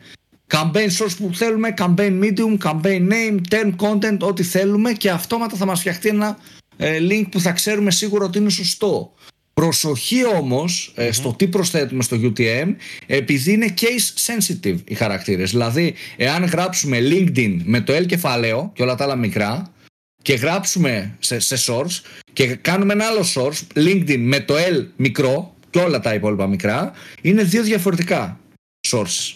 campaign 0.50 0.88
source 0.99 1.16
που 1.18 1.30
θέλουμε, 1.35 1.75
campaign 1.78 2.23
medium, 2.23 2.59
campaign 2.70 3.09
name, 3.11 3.40
term 3.49 3.75
content, 3.76 4.18
ό,τι 4.20 4.42
θέλουμε 4.42 4.92
και 4.92 5.11
αυτόματα 5.11 5.56
θα 5.56 5.66
μας 5.66 5.80
φτιαχτεί 5.80 6.09
ένα 6.09 6.38
ε, 6.76 6.99
link 7.00 7.25
που 7.30 7.40
θα 7.40 7.52
ξέρουμε 7.52 7.90
σίγουρα 7.90 8.25
ότι 8.25 8.38
είναι 8.38 8.50
σωστό. 8.50 9.12
Προσοχή 9.54 10.26
όμως 10.26 10.92
ε, 10.95 11.12
στο 11.12 11.35
τι 11.38 11.49
προσθέτουμε 11.49 12.02
στο 12.02 12.16
UTM 12.23 12.75
επειδή 13.07 13.52
είναι 13.52 13.75
case 13.80 14.26
sensitive 14.26 14.76
οι 14.85 14.95
χαρακτήρες. 14.95 15.50
Δηλαδή, 15.50 15.95
εάν 16.16 16.45
γράψουμε 16.45 16.99
LinkedIn 17.00 17.61
με 17.64 17.80
το 17.80 17.97
L 17.97 18.07
κεφαλαίο 18.07 18.71
και 18.75 18.83
όλα 18.83 18.95
τα 18.95 19.04
άλλα 19.04 19.16
μικρά 19.16 19.73
και 20.23 20.35
γράψουμε 20.35 21.16
σε, 21.19 21.38
σε 21.38 21.57
source 21.66 22.00
και 22.33 22.47
κάνουμε 22.47 22.92
ένα 22.92 23.07
άλλο 23.07 23.25
source, 23.35 23.78
LinkedIn 23.78 24.19
με 24.19 24.40
το 24.40 24.54
L 24.54 24.87
μικρό 24.97 25.54
και 25.71 25.78
όλα 25.78 26.00
τα 26.00 26.14
υπόλοιπα 26.14 26.47
μικρά, 26.47 26.92
είναι 27.23 27.42
δύο 27.42 27.62
διαφορετικά 27.62 28.40
sources. 28.88 29.35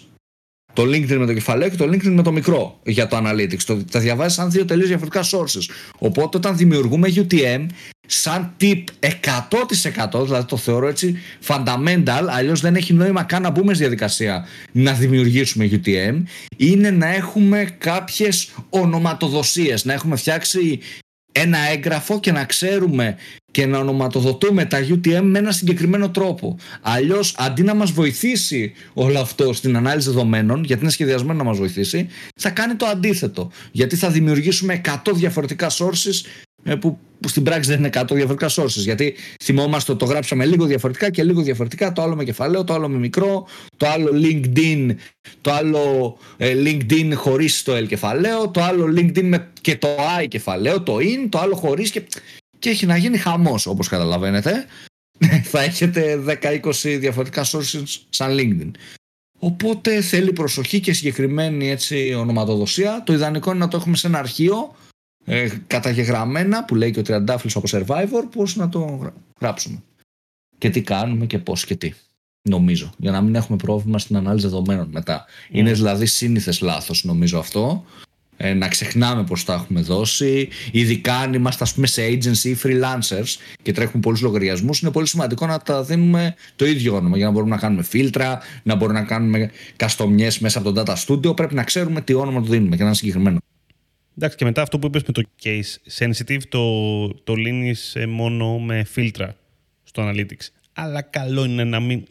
Το 0.73 0.83
LinkedIn 0.83 1.17
με 1.17 1.27
το 1.27 1.35
κεφαλαίο 1.35 1.69
και 1.69 1.77
το 1.77 1.85
LinkedIn 1.85 2.11
με 2.11 2.23
το 2.23 2.33
μικρό 2.33 2.81
για 2.85 3.07
το 3.07 3.17
Analytics. 3.17 3.63
Το, 3.67 3.85
τα 3.85 4.01
διαβάζεις 4.01 4.35
σαν 4.35 4.51
δύο 4.51 4.65
τελείως 4.65 4.89
διαφορετικά 4.89 5.23
sources. 5.23 5.75
Οπότε 5.99 6.37
όταν 6.37 6.57
δημιουργούμε 6.57 7.13
UTM, 7.15 7.67
σαν 8.07 8.55
tip 8.61 8.85
100% 9.01 10.25
δηλαδή 10.25 10.47
το 10.47 10.57
θεωρώ 10.57 10.89
έτσι 10.89 11.19
fundamental 11.47 12.27
αλλιώς 12.29 12.61
δεν 12.61 12.75
έχει 12.75 12.93
νόημα 12.93 13.23
καν 13.23 13.43
να 13.43 13.51
μπούμε 13.51 13.75
στη 13.75 13.83
διαδικασία 13.83 14.47
να 14.73 14.93
δημιουργήσουμε 14.93 15.71
UTM 15.73 16.23
είναι 16.57 16.91
να 16.91 17.15
έχουμε 17.15 17.77
κάποιες 17.79 18.51
ονοματοδοσίες 18.69 19.85
να 19.85 19.93
έχουμε 19.93 20.17
φτιάξει 20.17 20.81
ένα 21.37 21.59
έγγραφο 21.59 22.21
και 22.21 22.33
να 22.33 22.45
ξέρουμε 22.45 23.17
και 23.51 23.67
να 23.67 23.79
ονοματοδοτούμε 23.79 24.65
τα 24.65 24.79
UTM 24.79 25.21
με 25.23 25.39
ένα 25.39 25.53
συγκεκριμένο 25.53 26.11
τρόπο. 26.11 26.59
Αλλιώς, 26.81 27.35
αντί 27.39 27.63
να 27.63 27.75
μας 27.75 27.91
βοηθήσει 27.91 28.73
όλο 28.95 29.19
αυτό 29.21 29.53
στην 29.53 29.77
ανάλυση 29.77 30.09
δεδομένων, 30.09 30.65
γιατί 30.65 30.83
είναι 30.83 30.91
σχεδιασμένο 30.91 31.39
να 31.39 31.45
μας 31.45 31.59
βοηθήσει, 31.59 32.09
θα 32.41 32.51
κάνει 32.51 32.75
το 32.75 32.87
αντίθετο. 32.87 33.51
Γιατί 33.73 33.97
θα 33.97 34.11
δημιουργήσουμε 34.11 34.81
100 34.85 35.13
διαφορετικά 35.15 35.71
sources 35.71 36.25
ε, 36.25 36.54
που, 36.81 36.99
που 37.21 37.29
στην 37.29 37.43
πράξη 37.43 37.71
δεν 37.71 37.79
είναι 37.79 37.91
100 37.95 38.05
διαφορετικά 38.11 38.49
sources. 38.51 38.83
Γιατί 38.83 39.15
θυμόμαστε 39.43 39.93
ότι 39.93 40.01
το 40.01 40.11
γράψαμε 40.11 40.45
λίγο 40.47 40.65
διαφορετικά 40.65 41.11
και 41.11 41.23
λίγο 41.23 41.43
διαφορετικά. 41.43 41.93
Το 41.93 42.03
άλλο 42.03 42.17
με 42.17 42.25
κεφαλαίο, 42.25 42.65
το 42.65 42.75
άλλο 42.75 42.89
με 42.89 42.99
μικρό, 42.99 43.47
το 43.77 43.87
άλλο 43.89 44.11
LinkedIn, 44.15 44.95
το 45.41 45.53
άλλο 45.53 46.17
ε, 46.37 46.55
LinkedIn 46.65 47.13
χωρίς 47.15 47.63
το 47.63 47.77
L 47.77 47.87
κεφαλαίο, 47.87 48.49
το 48.49 48.63
άλλο 48.63 48.95
LinkedIn 48.97 49.23
με 49.23 49.51
και 49.61 49.77
το 49.77 49.89
I 50.21 50.29
κεφαλαίο, 50.29 50.83
το 50.83 50.97
in, 50.97 51.27
το 51.29 51.39
άλλο 51.39 51.55
χωρίς 51.55 51.91
και, 51.91 52.03
και 52.59 52.71
έχει 52.71 52.87
να 52.87 52.97
γίνει 52.97 53.19
χαμός 53.19 53.67
όπως 53.67 53.89
καταλαβαίνετε. 53.89 54.67
θα 55.53 55.63
έχετε 55.63 56.23
10-20 56.43 56.71
διαφορετικά 56.99 57.45
sources 57.45 57.83
σαν 58.09 58.37
LinkedIn. 58.39 58.71
Οπότε 59.39 60.01
θέλει 60.01 60.33
προσοχή 60.33 60.81
και 60.81 60.93
συγκεκριμένη 60.93 61.71
έτσι, 61.71 62.15
ονοματοδοσία. 62.15 63.03
Το 63.07 63.13
ιδανικό 63.13 63.51
είναι 63.51 63.59
να 63.59 63.69
το 63.69 63.77
έχουμε 63.77 63.97
σε 63.97 64.07
ένα 64.07 64.19
αρχείο 64.19 64.75
ε, 65.25 65.49
καταγεγραμμένα 65.67 66.65
που 66.65 66.75
λέει 66.75 66.91
και 66.91 66.99
ο 66.99 67.03
Τριαντάφυλλος 67.03 67.57
από 67.57 67.67
Survivor 67.71 68.25
πώς 68.35 68.57
να 68.57 68.69
το 68.69 69.13
γράψουμε. 69.41 69.83
Και 70.59 70.71
τι 70.71 70.83
κάνουμε 70.83 71.27
και 71.27 71.39
πώς 71.39 71.65
και 71.65 71.77
τι 71.77 71.93
νομίζω. 72.43 72.91
Για 72.97 73.11
να 73.11 73.21
μην 73.21 73.35
έχουμε 73.35 73.57
πρόβλημα 73.57 73.99
στην 73.99 74.17
ανάλυση 74.17 74.47
δεδομένων 74.47 74.89
μετά. 74.93 75.25
Mm. 75.25 75.55
είναι 75.55 75.73
δηλαδή 75.73 76.07
σύνηθες 76.07 76.61
λάθος 76.61 77.05
νομίζω 77.05 77.39
αυτό. 77.39 77.85
Ε, 78.37 78.55
να 78.55 78.69
ξεχνάμε 78.69 79.25
πως 79.25 79.45
τα 79.45 79.55
έχουμε 79.55 79.81
δώσει. 79.81 80.49
Ειδικά 80.73 81.15
αν 81.15 81.35
είμαστε 81.35 81.65
ας 81.65 81.75
πούμε 81.75 81.87
σε 81.87 82.03
agency 82.07 82.45
ή 82.45 82.57
freelancers 82.63 83.37
και 83.63 83.73
τρέχουμε 83.73 84.03
πολλούς 84.03 84.21
λογαριασμούς 84.21 84.81
είναι 84.81 84.91
πολύ 84.91 85.07
σημαντικό 85.07 85.47
να 85.47 85.59
τα 85.59 85.83
δίνουμε 85.83 86.35
το 86.57 86.67
ίδιο 86.67 86.95
όνομα 86.95 87.17
για 87.17 87.27
να 87.27 87.33
μπορούμε 87.33 87.55
να 87.55 87.61
κάνουμε 87.61 87.83
φίλτρα 87.83 88.41
να 88.63 88.75
μπορούμε 88.75 88.99
να 88.99 89.05
κάνουμε 89.05 89.51
καστομιές 89.77 90.39
μέσα 90.39 90.59
από 90.59 90.73
το 90.73 90.83
data 90.87 90.95
studio. 90.95 91.37
Πρέπει 91.37 91.55
να 91.55 91.63
ξέρουμε 91.63 92.01
τι 92.01 92.15
όνομα 92.15 92.41
το 92.41 92.47
δίνουμε 92.47 92.77
και 92.77 92.83
να 92.83 92.89
είναι 92.89 92.97
συγκεκριμένο 92.97 93.39
Εντάξει, 94.17 94.37
και 94.37 94.45
μετά 94.45 94.63
αυτό 94.63 94.79
που 94.79 94.87
είπες 94.87 95.03
με 95.07 95.13
το 95.13 95.23
case 95.43 95.99
sensitive, 95.99 96.41
το, 96.49 97.09
το 97.09 97.35
λύνεις 97.35 97.95
ε, 97.97 98.07
μόνο 98.07 98.59
με 98.59 98.85
φίλτρα 98.85 99.37
στο 99.85 100.11
analytics. 100.11 100.49
Αλλά 100.73 101.03
καλό 101.03 101.45
είναι 101.45 101.65
να 101.65 101.81
μην, 101.81 102.07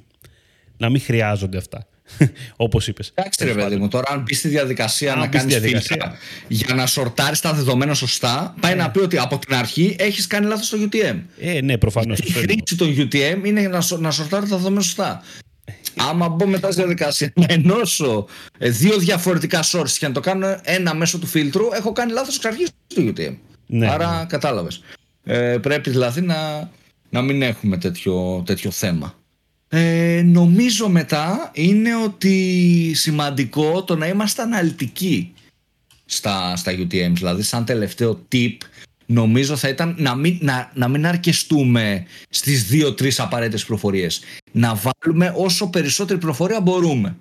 να 0.78 0.90
μην 0.90 1.02
χρειάζονται 1.02 1.58
αυτά. 1.58 1.88
Όπως 2.56 2.88
είπες. 2.88 3.12
Εντάξει, 3.14 3.46
ρε 3.46 3.54
παιδί 3.54 3.76
μου, 3.76 3.88
τώρα 3.88 4.12
αν 4.12 4.22
μπεις 4.22 4.38
στη 4.38 4.48
διαδικασία 4.48 5.16
να 5.16 5.28
κάνεις 5.28 5.58
φίλτρα 5.58 6.18
για 6.48 6.76
να 6.76 6.86
σορτάρεις 6.86 7.40
τα 7.40 7.54
δεδομένα 7.54 7.94
σωστά, 7.94 8.56
πάει 8.60 8.76
να 8.76 8.92
πει 8.92 9.00
ότι 9.00 9.18
από 9.18 9.38
την 9.38 9.56
αρχή 9.56 9.96
έχεις 10.00 10.28
κάνει 10.28 10.46
λάθος 10.46 10.68
στο 10.68 10.78
UTM. 10.82 11.20
Ε, 11.40 11.62
ναι, 11.62 11.78
προφανώς. 11.78 12.20
Η 12.20 12.32
χρήση 12.32 12.78
των 12.78 12.96
UTM 12.98 13.46
είναι 13.46 13.62
να, 13.62 13.98
να 13.98 14.12
σορτάρεις 14.12 14.50
τα 14.50 14.56
δεδομένα 14.56 14.82
σωστά. 14.82 15.24
Άμα 15.98 16.30
μπω 16.30 16.48
μετά 16.48 16.72
στη 16.72 16.82
διαδικασία 16.82 17.32
να 17.36 17.46
ενώσω 17.50 18.26
ε, 18.58 18.70
δύο 18.70 18.98
διαφορετικά 18.98 19.64
sources 19.64 19.90
και 20.00 20.08
να 20.08 20.14
το 20.14 20.20
κάνω 20.20 20.60
ένα 20.64 20.94
μέσω 20.94 21.20
του 21.20 21.28
φίλτρου, 21.28 21.68
έχω 21.74 21.92
κάνει 21.92 22.12
λάθος 22.12 22.36
εξ 22.36 22.46
αρχής 22.46 22.70
του 22.88 23.14
UTM. 23.16 23.36
Ναι, 23.66 23.90
Άρα 23.90 24.18
ναι. 24.18 24.26
κατάλαβες. 24.26 24.82
Ε, 25.24 25.58
πρέπει 25.62 25.90
δηλαδή 25.90 26.22
να, 26.22 26.70
να 27.10 27.22
μην 27.22 27.42
έχουμε 27.42 27.78
τέτοιο, 27.78 28.44
τέτοιο 28.46 28.72
θέμα. 28.72 29.16
Ε, 29.70 30.22
νομίζω 30.26 30.90
μετά 30.90 31.52
είναι 31.54 31.96
ότι 31.96 32.92
σημαντικό 32.96 33.84
το 33.84 33.96
να 33.96 34.08
είμαστε 34.08 34.42
αναλυτικοί 34.42 35.34
στα, 36.06 36.56
στα 36.56 36.72
UTM. 36.72 37.12
Δηλαδή 37.14 37.42
σαν 37.42 37.66
τελευταίο 37.66 38.26
tip 38.32 38.58
νομίζω 39.06 39.56
θα 39.56 39.68
ήταν 39.68 39.96
να 39.98 40.16
μην, 40.16 40.38
να, 40.42 40.72
να 40.74 40.88
μην 40.88 41.06
αρκεστούμε 41.06 42.06
στις 42.30 42.64
δύο-τρεις 42.64 43.20
απαραίτητες 43.20 43.66
προφορίες. 43.66 44.22
Να 44.52 44.76
βάλουμε 44.76 45.34
όσο 45.36 45.70
περισσότερη 45.70 46.20
προφορία 46.20 46.62
μπορούμε. 46.62 47.18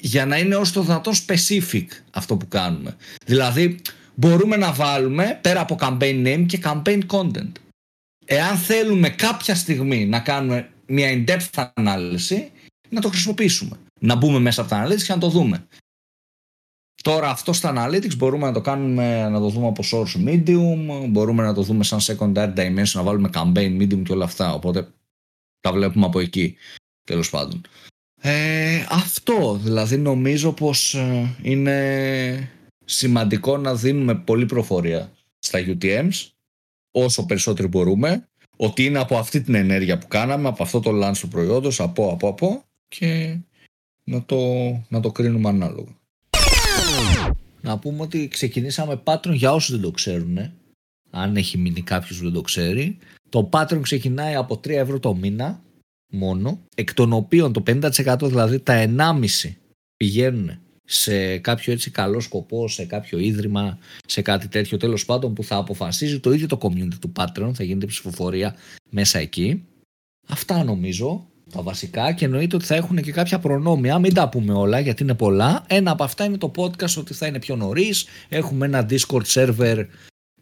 Για 0.00 0.26
να 0.26 0.38
είναι 0.38 0.54
όσο 0.54 0.72
το 0.72 0.82
δυνατόν 0.82 1.14
specific 1.26 1.86
αυτό 2.10 2.36
που 2.36 2.48
κάνουμε. 2.48 2.96
Δηλαδή 3.24 3.80
μπορούμε 4.14 4.56
να 4.56 4.72
βάλουμε 4.72 5.38
πέρα 5.42 5.60
από 5.60 5.76
campaign 5.80 6.26
name 6.26 6.44
και 6.46 6.60
campaign 6.62 7.00
content. 7.06 7.52
Εάν 8.24 8.56
θέλουμε 8.56 9.08
κάποια 9.08 9.54
στιγμή 9.54 10.06
να 10.06 10.20
κάνουμε 10.20 10.70
μια 10.86 11.08
in-depth 11.12 11.70
ανάλυση, 11.74 12.50
να 12.88 13.00
το 13.00 13.08
χρησιμοποιήσουμε. 13.08 13.76
Να 14.00 14.14
μπούμε 14.14 14.38
μέσα 14.38 14.60
από 14.60 14.70
τα 14.70 14.76
ανάλυση 14.76 15.06
και 15.06 15.12
να 15.12 15.18
το 15.18 15.28
δούμε. 15.28 15.66
Τώρα 17.06 17.28
αυτό 17.30 17.52
στα 17.52 17.72
analytics 17.76 18.16
μπορούμε 18.16 18.46
να 18.46 18.52
το 18.52 18.60
κάνουμε, 18.60 19.28
να 19.28 19.38
το 19.38 19.48
δούμε 19.48 19.66
από 19.66 19.82
source 19.90 20.28
medium, 20.28 21.06
μπορούμε 21.08 21.42
να 21.42 21.54
το 21.54 21.62
δούμε 21.62 21.84
σαν 21.84 21.98
secondary 22.02 22.54
dimension, 22.54 22.92
να 22.92 23.02
βάλουμε 23.02 23.30
campaign 23.32 23.80
medium 23.80 24.02
και 24.02 24.12
όλα 24.12 24.24
αυτά, 24.24 24.54
οπότε 24.54 24.88
τα 25.60 25.72
βλέπουμε 25.72 26.06
από 26.06 26.20
εκεί, 26.20 26.56
τέλος 27.04 27.30
πάντων. 27.30 27.60
Ε, 28.20 28.86
αυτό, 28.90 29.58
δηλαδή 29.62 29.96
νομίζω 29.96 30.52
πως 30.52 30.94
ε, 30.94 31.36
είναι 31.42 32.50
σημαντικό 32.84 33.56
να 33.56 33.74
δίνουμε 33.74 34.14
πολύ 34.14 34.46
προφορία 34.46 35.12
στα 35.38 35.58
UTMs 35.66 36.28
όσο 36.90 37.26
περισσότερο 37.26 37.68
μπορούμε 37.68 38.28
ότι 38.56 38.84
είναι 38.84 38.98
από 38.98 39.18
αυτή 39.18 39.40
την 39.40 39.54
ενέργεια 39.54 39.98
που 39.98 40.08
κάναμε, 40.08 40.48
από 40.48 40.62
αυτό 40.62 40.80
το 40.80 40.90
launch 41.02 41.16
του 41.20 41.28
προϊόντος, 41.28 41.80
από, 41.80 42.10
από, 42.10 42.28
από 42.28 42.64
και 42.88 43.36
να 44.04 44.24
το, 44.24 44.38
να 44.88 45.00
το 45.00 45.12
κρίνουμε 45.12 45.48
ανάλογα. 45.48 46.04
Να 47.66 47.78
πούμε 47.78 48.02
ότι 48.02 48.28
ξεκινήσαμε 48.28 49.02
Patreon 49.04 49.32
για 49.34 49.52
όσους 49.52 49.70
δεν 49.70 49.80
το 49.80 49.90
ξέρουν, 49.90 50.38
αν 51.10 51.36
έχει 51.36 51.58
μείνει 51.58 51.82
κάποιος 51.82 52.18
που 52.18 52.24
δεν 52.24 52.32
το 52.32 52.40
ξέρει. 52.40 52.98
Το 53.28 53.48
Patreon 53.52 53.80
ξεκινάει 53.82 54.34
από 54.34 54.54
3 54.54 54.68
ευρώ 54.68 54.98
το 54.98 55.14
μήνα 55.14 55.62
μόνο, 56.12 56.60
εκ 56.74 56.94
των 56.94 57.12
οποίων 57.12 57.52
το 57.52 57.62
50% 57.66 58.16
δηλαδή 58.22 58.60
τα 58.60 58.84
1,5 58.96 59.54
πηγαίνουν 59.96 60.58
σε 60.84 61.38
κάποιο 61.38 61.72
έτσι 61.72 61.90
καλό 61.90 62.20
σκοπό, 62.20 62.68
σε 62.68 62.84
κάποιο 62.84 63.18
ίδρυμα, 63.18 63.78
σε 64.06 64.22
κάτι 64.22 64.48
τέτοιο 64.48 64.76
τέλος 64.76 65.04
πάντων 65.04 65.34
που 65.34 65.44
θα 65.44 65.56
αποφασίζει 65.56 66.20
το 66.20 66.32
ίδιο 66.32 66.46
το 66.46 66.58
community 66.60 66.98
του 67.00 67.12
Patreon, 67.16 67.50
θα 67.54 67.64
γίνεται 67.64 67.86
ψηφοφορία 67.86 68.56
μέσα 68.90 69.18
εκεί. 69.18 69.64
Αυτά 70.28 70.64
νομίζω 70.64 71.26
τα 71.50 71.62
βασικά 71.62 72.12
και 72.12 72.24
εννοείται 72.24 72.56
ότι 72.56 72.64
θα 72.64 72.74
έχουν 72.74 73.02
και 73.02 73.12
κάποια 73.12 73.38
προνόμια, 73.38 73.98
μην 73.98 74.14
τα 74.14 74.28
πούμε 74.28 74.52
όλα 74.52 74.80
γιατί 74.80 75.02
είναι 75.02 75.14
πολλά. 75.14 75.64
Ένα 75.66 75.90
από 75.90 76.04
αυτά 76.04 76.24
είναι 76.24 76.38
το 76.38 76.50
podcast 76.56 76.96
ότι 76.98 77.14
θα 77.14 77.26
είναι 77.26 77.38
πιο 77.38 77.56
νωρίς. 77.56 78.06
Έχουμε 78.28 78.66
ένα 78.66 78.86
Discord 78.90 79.24
server 79.24 79.86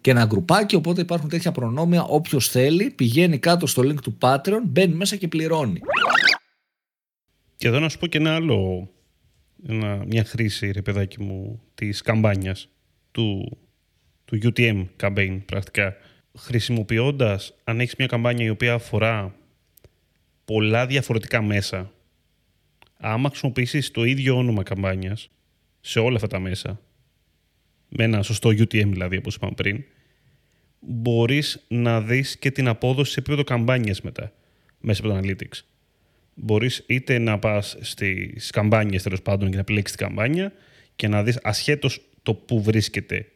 και 0.00 0.10
ένα 0.10 0.24
γκρουπάκι, 0.24 0.74
οπότε 0.74 1.00
υπάρχουν 1.00 1.28
τέτοια 1.28 1.52
προνόμια. 1.52 2.02
Όποιος 2.02 2.48
θέλει 2.48 2.90
πηγαίνει 2.90 3.38
κάτω 3.38 3.66
στο 3.66 3.82
link 3.82 4.00
του 4.02 4.16
Patreon, 4.20 4.62
μπαίνει 4.64 4.94
μέσα 4.94 5.16
και 5.16 5.28
πληρώνει. 5.28 5.80
Και 7.56 7.68
εδώ 7.68 7.78
να 7.78 7.88
σου 7.88 7.98
πω 7.98 8.06
και 8.06 8.18
ένα 8.18 8.34
άλλο 8.34 8.88
ένα, 9.68 10.04
μια 10.06 10.24
χρήση, 10.24 10.70
ρε 10.70 10.82
παιδάκι 10.82 11.22
μου, 11.22 11.60
της 11.74 12.02
καμπάνιας 12.02 12.68
του, 13.10 13.58
του 14.24 14.38
UTM 14.42 14.86
campaign 15.00 15.40
πρακτικά. 15.46 15.96
Χρησιμοποιώντας, 16.38 17.54
αν 17.64 17.80
έχεις 17.80 17.94
μια 17.96 18.06
καμπάνια 18.06 18.44
η 18.44 18.48
οποία 18.48 18.74
αφορά 18.74 19.34
πολλά 20.44 20.86
διαφορετικά 20.86 21.42
μέσα, 21.42 21.92
άμα 22.96 23.28
χρησιμοποιήσεις 23.28 23.90
το 23.90 24.04
ίδιο 24.04 24.36
όνομα 24.36 24.62
καμπάνιας 24.62 25.30
σε 25.80 25.98
όλα 25.98 26.14
αυτά 26.14 26.26
τα 26.26 26.38
μέσα, 26.38 26.80
με 27.88 28.04
ένα 28.04 28.22
σωστό 28.22 28.50
UTM 28.50 28.88
δηλαδή, 28.88 29.16
όπως 29.16 29.34
είπαμε 29.34 29.52
πριν, 29.56 29.84
μπορείς 30.80 31.64
να 31.68 32.00
δεις 32.00 32.38
και 32.38 32.50
την 32.50 32.68
απόδοση 32.68 33.12
σε 33.12 33.18
επίπεδο 33.20 33.44
καμπάνιας 33.44 34.00
μετά, 34.00 34.32
μέσα 34.80 35.02
από 35.04 35.12
το 35.12 35.18
Analytics. 35.18 35.60
Μπορείς 36.34 36.84
είτε 36.86 37.18
να 37.18 37.38
πας 37.38 37.76
στις 37.80 38.50
καμπάνιες 38.50 39.02
τέλος 39.02 39.22
πάντων 39.22 39.48
και 39.48 39.54
να 39.54 39.60
επιλέξεις 39.60 39.96
την 39.96 40.06
καμπάνια 40.06 40.52
και 40.96 41.08
να 41.08 41.22
δεις 41.22 41.38
ασχέτως 41.42 42.00
το 42.22 42.34
που 42.34 42.62
βρίσκεται, 42.62 43.28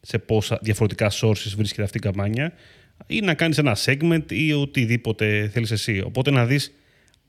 σε 0.00 0.18
πόσα 0.18 0.58
διαφορετικά 0.62 1.10
sources 1.10 1.52
βρίσκεται 1.56 1.82
αυτή 1.82 1.96
η 1.96 2.00
καμπάνια, 2.00 2.52
ή 3.06 3.20
να 3.20 3.34
κάνεις 3.34 3.58
ένα 3.58 3.76
segment 3.84 4.32
ή 4.32 4.52
οτιδήποτε 4.52 5.50
θέλεις 5.52 5.70
εσύ. 5.70 6.02
Οπότε 6.06 6.30
να 6.30 6.46
δεις 6.46 6.72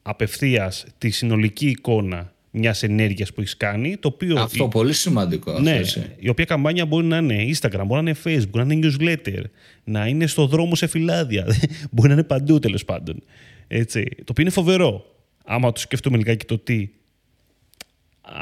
απευθείας 0.02 0.86
τη 0.98 1.10
συνολική 1.10 1.68
εικόνα 1.70 2.34
μιας 2.52 2.84
ενέργειας 2.84 3.34
που 3.34 3.42
έχεις 3.42 3.58
κάνει. 3.58 3.98
Το 3.98 4.08
οποίο 4.08 4.40
αυτό 4.40 4.64
η... 4.64 4.68
πολύ 4.68 4.94
σημαντικό. 4.94 5.60
Ναι, 5.60 5.72
αυτό, 5.72 6.02
η 6.18 6.30
οποία 6.30 6.46
καμπάνια 6.46 6.86
μπορεί 6.86 7.06
να 7.06 7.18
είναι 7.18 7.46
Instagram, 7.48 7.84
μπορεί 7.86 8.04
να 8.04 8.10
είναι 8.10 8.16
Facebook, 8.24 8.66
να 8.66 8.74
είναι 8.74 8.88
newsletter, 8.88 9.44
να 9.84 10.08
είναι 10.08 10.28
στο 10.28 10.48
δρόμο 10.48 10.76
σε 10.76 10.88
φυλάδια. 10.88 11.46
μπορεί 11.92 12.08
να 12.08 12.14
είναι 12.14 12.24
παντού 12.24 12.60
τέλος 12.60 12.86
πάντων. 12.86 13.24
Έτσι, 13.68 14.04
το 14.04 14.26
οποίο 14.28 14.44
είναι 14.44 14.52
φοβερό. 14.52 15.06
Άμα 15.46 15.72
το 15.72 15.80
σκεφτούμε 15.80 16.18
λιγάκι 16.18 16.46
το 16.46 16.58
τι 16.58 16.90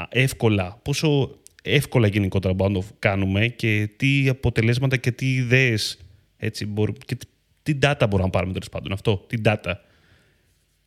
εύκολα, 0.08 0.78
πόσο 0.82 1.38
εύκολα 1.62 2.06
γενικότερα 2.06 2.54
μπορούμε 2.54 2.78
να 2.78 2.84
το 2.84 2.90
κάνουμε 2.98 3.48
και 3.48 3.88
τι 3.96 4.28
αποτελέσματα 4.28 4.96
και 4.96 5.10
τι 5.10 5.34
ιδέες 5.34 5.98
έτσι, 6.40 6.66
μπορούμε, 6.66 6.98
και 7.06 7.16
τι 7.62 7.78
data 7.82 8.00
μπορούμε 8.00 8.22
να 8.22 8.30
πάρουμε 8.30 8.52
τέλος 8.52 8.68
πάντων. 8.68 8.92
Αυτό, 8.92 9.24
τι 9.26 9.36
data 9.44 9.72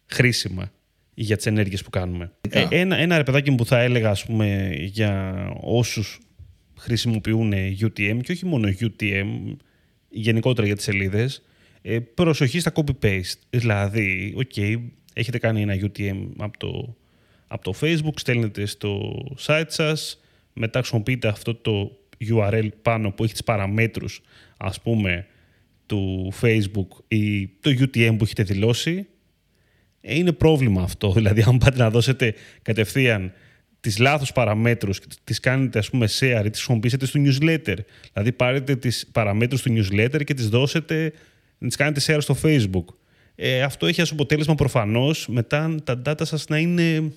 χρήσιμα 0.05 0.71
για 1.13 1.35
τις 1.35 1.45
ενέργειες 1.45 1.83
που 1.83 1.89
κάνουμε. 1.89 2.31
Ε, 2.49 2.65
ένα, 2.69 2.97
ένα 2.97 3.17
ρε 3.17 3.23
παιδάκι 3.23 3.55
που 3.55 3.65
θα 3.65 3.79
έλεγα 3.79 4.09
ας 4.09 4.25
πούμε, 4.25 4.75
για 4.79 5.33
όσους 5.61 6.19
χρησιμοποιούν 6.77 7.53
UTM 7.79 8.19
και 8.21 8.31
όχι 8.31 8.45
μόνο 8.45 8.69
UTM, 8.79 9.55
γενικότερα 10.09 10.67
για 10.67 10.75
τις 10.75 10.85
σελίδες, 10.85 11.43
ε, 11.81 11.99
προσοχή 11.99 12.59
στα 12.59 12.71
copy-paste. 12.75 13.39
Δηλαδή, 13.49 14.35
ok, 14.37 14.75
έχετε 15.13 15.37
κάνει 15.37 15.61
ένα 15.61 15.75
UTM 15.81 16.29
από 16.37 16.57
το, 16.57 16.95
από 17.47 17.63
το 17.63 17.73
Facebook, 17.81 18.13
στέλνετε 18.15 18.65
στο 18.65 19.23
site 19.39 19.63
σας, 19.67 20.21
μετά 20.53 20.79
χρησιμοποιείτε 20.79 21.27
αυτό 21.27 21.55
το 21.55 21.97
URL 22.29 22.67
πάνω 22.81 23.11
που 23.11 23.23
έχει 23.23 23.31
τις 23.31 23.43
παραμέτρους, 23.43 24.21
ας 24.57 24.81
πούμε, 24.81 25.27
του 25.85 26.33
Facebook 26.41 26.87
ή 27.07 27.47
το 27.47 27.69
UTM 27.79 28.15
που 28.17 28.23
έχετε 28.23 28.43
δηλώσει, 28.43 29.07
ε, 30.01 30.15
είναι 30.15 30.31
πρόβλημα 30.31 30.81
αυτό. 30.81 31.11
Δηλαδή, 31.17 31.43
αν 31.47 31.57
πάτε 31.57 31.77
να 31.77 31.89
δώσετε 31.89 32.33
κατευθείαν 32.61 33.33
τις 33.79 33.97
λάθος 33.97 34.31
παραμέτρους 34.31 34.99
και 34.99 35.07
τις 35.23 35.39
κάνετε 35.39 35.79
ας 35.79 35.89
πούμε 35.89 36.05
share 36.05 36.41
ή 36.45 36.49
τις 36.49 36.59
χρησιμοποιήσετε 36.59 37.05
στο 37.05 37.19
newsletter. 37.23 37.77
Δηλαδή 38.13 38.31
πάρετε 38.31 38.75
τις 38.75 39.07
παραμέτρους 39.11 39.61
του 39.61 39.73
newsletter 39.77 40.23
και 40.23 40.33
τις 40.33 40.49
δώσετε 40.49 41.13
να 41.57 41.67
τις 41.67 41.77
κάνετε 41.77 42.01
share 42.05 42.21
στο 42.21 42.35
facebook. 42.43 42.85
Ε, 43.35 43.61
αυτό 43.61 43.85
έχει 43.85 44.01
ως 44.01 44.11
αποτέλεσμα 44.11 44.55
προφανώς 44.55 45.27
μετά 45.27 45.75
τα 45.83 46.01
data 46.05 46.21
σας 46.25 46.47
να 46.47 46.57
είναι 46.57 47.11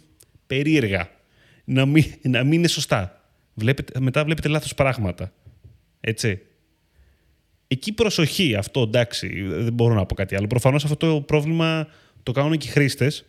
περίεργα. 0.47 1.11
Να 1.65 1.87
μην, 1.87 2.05
να 2.23 2.45
μην 2.45 2.53
είναι 2.53 2.69
σωστά. 2.69 3.31
Βλέπετε, 3.55 4.01
μετά 4.01 4.25
βλέπετε 4.25 4.49
λάθος 4.49 4.75
πράγματα. 4.75 5.33
Έτσι. 6.01 6.41
Εκεί 7.69 7.93
προσοχή 7.93 8.55
αυτό, 8.55 8.81
εντάξει, 8.81 9.43
δεν 9.43 9.73
μπορώ 9.73 9.95
να 9.95 10.07
πω 10.07 10.15
κάτι 10.15 10.37
άλλο. 10.37 10.47
Προφανώς 10.47 10.85
αυτό 10.85 10.97
το 10.97 11.21
πρόβλημα 11.21 11.87
το 12.23 12.33
κάνουν 12.33 12.57
και 12.57 12.69
οι 12.69 12.71
χρήστες. 12.71 13.25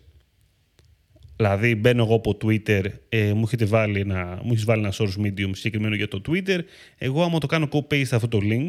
Δηλαδή, 1.36 1.76
μπαίνω 1.76 2.04
εγώ 2.04 2.16
από 2.16 2.38
Twitter, 2.44 2.86
ε, 3.10 3.34
μου, 3.34 3.44
έχετε 3.44 3.66
βάλει 3.66 4.00
ένα, 4.00 4.40
μου 4.44 4.52
έχεις 4.52 4.66
βάλει 4.66 4.82
ένα 4.82 4.94
source 4.94 5.26
medium 5.26 5.50
συγκεκριμένο 5.52 5.96
για 5.96 6.08
το 6.08 6.22
Twitter. 6.28 6.60
Εγώ, 6.98 7.24
άμα 7.24 7.40
το 7.40 7.48
κάνω 7.48 7.68
copy-paste 7.72 8.12
αυτό 8.12 8.28
το 8.28 8.40
link, 8.42 8.68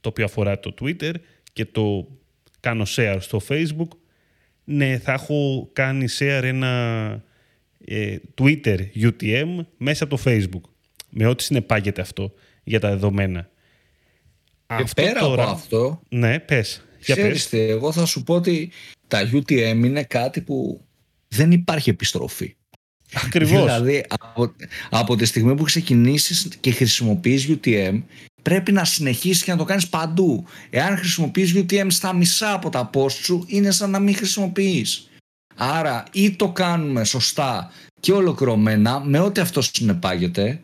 το 0.00 0.08
οποίο 0.08 0.24
αφορά 0.24 0.60
το 0.60 0.74
Twitter, 0.80 1.14
και 1.52 1.64
το 1.64 2.08
κάνω 2.60 2.84
share 2.96 3.16
στο 3.20 3.40
Facebook, 3.48 3.88
ναι, 4.64 4.98
θα 4.98 5.12
έχω 5.12 5.70
κάνει 5.72 6.06
share 6.18 6.40
ένα 6.42 7.24
ε, 7.84 8.16
Twitter 8.40 8.78
UTM 8.94 9.64
μέσα 9.76 10.04
από 10.04 10.16
το 10.16 10.22
Facebook. 10.26 10.70
Με 11.10 11.26
ό,τι 11.26 11.42
συνεπάγεται 11.42 12.00
αυτό 12.00 12.32
για 12.64 12.80
τα 12.80 12.88
δεδομένα. 12.88 13.49
Και 14.76 14.82
αυτό 14.82 15.02
πέρα 15.02 15.20
τώρα, 15.20 15.42
από 15.42 15.52
αυτό... 15.52 16.00
Ναι, 16.08 16.38
πες. 16.38 16.82
Ξέρεις, 17.00 17.48
πες. 17.48 17.68
εγώ 17.68 17.92
θα 17.92 18.04
σου 18.04 18.22
πω 18.22 18.34
ότι 18.34 18.70
τα 19.08 19.30
UTM 19.32 19.80
είναι 19.84 20.02
κάτι 20.02 20.40
που 20.40 20.84
δεν 21.28 21.50
υπάρχει 21.50 21.90
επιστροφή. 21.90 22.56
Ακριβώς. 23.24 23.64
δηλαδή, 23.64 24.04
από, 24.08 24.54
από 24.90 25.16
τη 25.16 25.24
στιγμή 25.24 25.54
που 25.54 25.62
ξεκινήσεις 25.62 26.48
και 26.60 26.70
χρησιμοποιείς 26.70 27.48
UTM, 27.48 28.02
πρέπει 28.42 28.72
να 28.72 28.84
συνεχίσεις 28.84 29.42
και 29.42 29.50
να 29.50 29.56
το 29.56 29.64
κάνεις 29.64 29.88
παντού. 29.88 30.44
Εάν 30.70 30.96
χρησιμοποιείς 30.96 31.54
UTM 31.56 31.86
στα 31.88 32.12
μισά 32.12 32.52
από 32.52 32.70
τα 32.70 32.90
post 32.94 33.10
σου, 33.10 33.44
είναι 33.46 33.70
σαν 33.70 33.90
να 33.90 33.98
μην 33.98 34.14
χρησιμοποιείς. 34.14 35.08
Άρα 35.56 36.04
ή 36.12 36.30
το 36.30 36.48
κάνουμε 36.48 37.04
σωστά 37.04 37.70
και 38.00 38.12
ολοκληρωμένα 38.12 39.00
με 39.00 39.18
ό,τι 39.18 39.40
αυτό 39.40 39.62
συνεπάγεται 39.62 40.60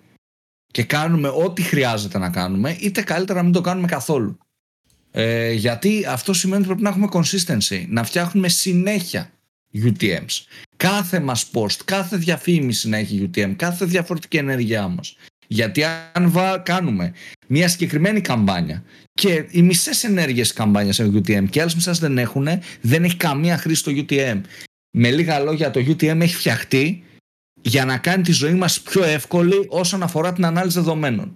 και 0.76 0.82
κάνουμε 0.82 1.28
ό,τι 1.28 1.62
χρειάζεται 1.62 2.18
να 2.18 2.30
κάνουμε, 2.30 2.76
είτε 2.80 3.02
καλύτερα 3.02 3.38
να 3.38 3.44
μην 3.44 3.52
το 3.52 3.60
κάνουμε 3.60 3.86
καθόλου. 3.86 4.38
Ε, 5.10 5.52
γιατί 5.52 6.04
αυτό 6.08 6.32
σημαίνει 6.32 6.58
ότι 6.58 6.66
πρέπει 6.66 6.82
να 6.82 6.88
έχουμε 6.88 7.08
consistency, 7.12 7.84
να 7.88 8.04
φτιάχνουμε 8.04 8.48
συνέχεια 8.48 9.30
UTMs. 9.84 10.44
Κάθε 10.76 11.20
μας 11.20 11.50
post, 11.52 11.76
κάθε 11.84 12.16
διαφήμιση 12.16 12.88
να 12.88 12.96
έχει 12.96 13.30
UTM, 13.30 13.52
κάθε 13.56 13.84
διαφορετική 13.84 14.36
ενέργειά 14.36 14.88
μας. 14.88 15.16
Γιατί 15.46 15.84
αν 16.12 16.30
βα, 16.30 16.58
κάνουμε 16.58 17.12
μια 17.46 17.68
συγκεκριμένη 17.68 18.20
καμπάνια 18.20 18.82
και 19.12 19.46
οι 19.50 19.62
μισές 19.62 20.04
ενέργειες 20.04 20.52
καμπάνιας 20.52 20.98
έχουν 20.98 21.16
UTM 21.16 21.48
και 21.50 21.60
άλλες 21.60 21.74
μισές 21.74 21.98
δεν 21.98 22.18
έχουν, 22.18 22.48
δεν 22.80 23.04
έχει 23.04 23.16
καμία 23.16 23.58
χρήση 23.58 23.84
το 23.84 24.04
UTM. 24.08 24.40
Με 24.90 25.10
λίγα 25.10 25.38
λόγια, 25.38 25.70
το 25.70 25.80
UTM 25.80 26.20
έχει 26.20 26.34
φτιαχτεί 26.34 27.04
για 27.66 27.84
να 27.84 27.98
κάνει 27.98 28.22
τη 28.22 28.32
ζωή 28.32 28.54
μας 28.54 28.80
πιο 28.80 29.04
εύκολη 29.04 29.66
όσον 29.68 30.02
αφορά 30.02 30.32
την 30.32 30.44
ανάλυση 30.44 30.78
δεδομένων. 30.78 31.34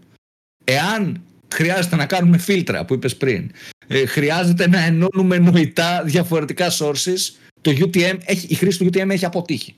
Εάν 0.65 1.23
χρειάζεται 1.55 1.97
να 1.97 2.07
κάνουμε 2.07 2.39
φίλτρα 2.39 2.85
που 2.85 2.95
είπες 2.95 3.17
πριν, 3.17 3.51
ε, 3.87 4.07
χρειάζεται 4.07 4.69
να 4.69 4.81
ενώνουμε 4.81 5.39
νοητά 5.39 6.03
διαφορετικά 6.05 6.71
sources, 6.71 7.19
το 7.61 7.71
UTM 7.71 8.19
έχει, 8.25 8.47
η 8.49 8.55
χρήση 8.55 8.79
του 8.79 8.85
UTM 8.85 9.09
έχει 9.09 9.25
αποτύχει. 9.25 9.75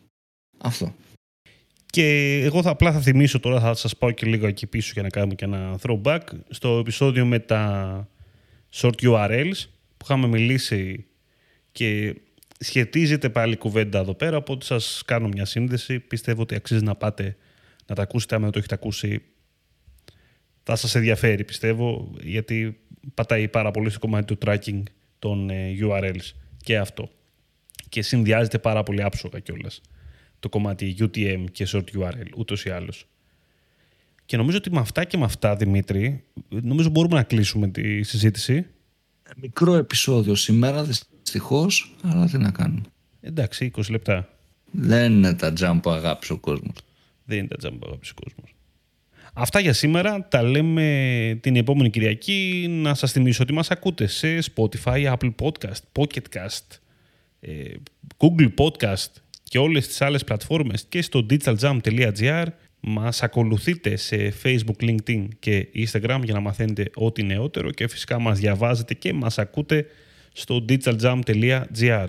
Αυτό. 0.59 0.95
Και 1.87 2.38
εγώ 2.45 2.62
θα, 2.62 2.71
απλά 2.71 2.93
θα 2.93 3.01
θυμίσω 3.01 3.41
τώρα, 3.41 3.61
θα 3.61 3.75
σας 3.75 3.97
πάω 3.97 4.11
και 4.11 4.27
λίγο 4.27 4.47
εκεί 4.47 4.67
πίσω 4.67 4.91
για 4.95 5.03
να 5.03 5.09
κάνουμε 5.09 5.35
και 5.35 5.45
ένα 5.45 5.79
throwback, 5.83 6.21
στο 6.49 6.79
επεισόδιο 6.79 7.27
με 7.27 7.38
τα 7.38 8.09
short 8.75 9.03
URLs 9.03 9.59
που 9.97 10.05
είχαμε 10.05 10.27
μιλήσει 10.27 11.07
και 11.73 12.15
σχετίζεται 12.62 13.29
πάλι 13.29 13.57
κουβέντα 13.57 13.98
εδώ 13.98 14.14
πέρα, 14.14 14.37
οπότε 14.37 14.64
σας 14.64 15.03
κάνω 15.07 15.29
μια 15.29 15.44
σύνδεση. 15.44 16.01
Πιστεύω 16.01 16.42
ότι 16.42 16.55
αξίζει 16.55 16.85
να 16.85 16.94
πάτε 16.94 17.37
να 17.87 17.94
τα 17.94 18.03
ακούσετε, 18.03 18.35
άμα 18.35 18.44
δεν 18.44 18.53
το 18.53 18.59
έχετε 18.59 18.75
ακούσει 18.75 19.22
θα 20.62 20.77
σας 20.77 20.94
ενδιαφέρει 20.94 21.44
πιστεύω, 21.44 22.12
γιατί 22.22 22.81
πατάει 23.14 23.48
πάρα 23.48 23.70
πολύ 23.70 23.90
στο 23.90 23.98
κομμάτι 23.98 24.35
του 24.35 24.46
tracking 24.46 24.83
των 25.18 25.51
ε, 25.51 25.77
URLs 25.81 26.31
και 26.57 26.79
αυτό. 26.79 27.11
Και 27.88 28.03
συνδυάζεται 28.03 28.59
πάρα 28.59 28.83
πολύ 28.83 29.03
άψογα 29.03 29.38
κιόλας 29.38 29.81
το 30.40 30.48
κομμάτι 30.48 30.96
UTM 30.98 31.44
και 31.53 31.68
short 31.72 31.85
URL, 31.98 32.27
ούτως 32.37 32.64
ή 32.64 32.70
άλλως. 32.70 33.07
Και 34.25 34.37
νομίζω 34.37 34.57
ότι 34.57 34.70
με 34.70 34.79
αυτά 34.79 35.05
και 35.05 35.16
με 35.16 35.25
αυτά, 35.25 35.57
Δημήτρη, 35.57 36.25
νομίζω 36.48 36.88
μπορούμε 36.88 37.14
να 37.14 37.22
κλείσουμε 37.22 37.68
τη 37.68 38.03
συζήτηση. 38.03 38.66
Μικρό 39.37 39.75
επεισόδιο 39.75 40.35
σήμερα, 40.35 40.87
δυστυχώ, 41.33 41.66
αλλά 42.03 42.27
τι 42.27 42.38
να 42.38 42.51
κάνουμε. 42.51 42.83
Εντάξει, 43.21 43.71
20 43.77 43.90
λεπτά. 43.90 44.29
Δεν 44.71 45.12
είναι 45.12 45.35
τα 45.35 45.53
jump 45.61 45.79
που 45.83 45.90
αγάπησε 45.90 46.33
ο 46.33 46.38
κόσμος. 46.38 46.75
Δεν 47.25 47.38
είναι 47.38 47.49
τα 47.49 47.68
jump 47.68 47.77
που 47.81 47.87
αγάπησε 47.87 48.12
ο 48.16 48.25
κόσμος. 48.25 48.55
Αυτά 49.35 49.61
για 49.61 49.73
σήμερα. 49.73 50.29
Τα 50.29 50.42
λέμε 50.42 51.38
την 51.42 51.57
επόμενη 51.57 51.90
Κυριακή. 51.90 52.66
Να 52.71 52.95
σας 52.95 53.12
θυμίσω 53.12 53.42
ότι 53.42 53.53
μας 53.53 53.71
ακούτε 53.71 54.07
σε 54.07 54.38
Spotify, 54.55 55.14
Apple 55.14 55.35
Podcast, 55.42 55.83
Pocket 55.92 56.37
Cast, 56.37 56.79
ε, 57.40 57.51
Google 58.16 58.49
Podcast 58.57 59.11
και 59.42 59.59
όλες 59.59 59.87
τις 59.87 60.03
άλλες 60.03 60.25
πλατφόρμες 60.25 60.85
και 60.88 61.03
στο 61.03 61.27
digitaljump.gr. 61.31 62.45
Μας 62.81 63.23
ακολουθείτε 63.23 63.97
σε 63.97 64.35
Facebook, 64.42 64.85
LinkedIn 64.85 65.27
και 65.38 65.68
Instagram 65.75 66.21
για 66.25 66.35
να 66.35 66.40
μαθαίνετε 66.40 66.90
ό,τι 66.95 67.23
νεότερο 67.23 67.71
και 67.71 67.88
φυσικά 67.88 68.18
μας 68.18 68.38
διαβάζετε 68.38 68.95
και 68.95 69.12
μας 69.12 69.38
ακούτε 69.38 69.87
στο 70.33 70.64
digitaljump.gr. 70.68 72.09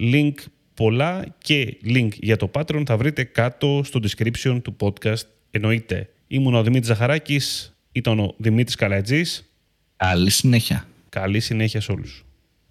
Link 0.00 0.34
πολλά 0.74 1.24
και 1.38 1.76
link 1.84 2.08
για 2.12 2.36
το 2.36 2.50
Patreon 2.54 2.82
θα 2.86 2.96
βρείτε 2.96 3.24
κάτω 3.24 3.80
στο 3.84 4.00
description 4.02 4.60
του 4.62 4.76
podcast. 4.80 5.22
Εννοείται. 5.50 6.08
Ήμουν 6.26 6.54
ο 6.54 6.62
Δημήτρης 6.62 6.88
Ζαχαράκης, 6.88 7.76
ήταν 7.92 8.18
ο 8.18 8.34
Δημήτρης 8.38 8.74
Καλατζής. 8.74 9.50
Καλή 9.96 10.30
συνέχεια. 10.30 10.88
Καλή 11.08 11.40
συνέχεια 11.40 11.80
σε 11.80 11.92
όλους. 11.92 12.24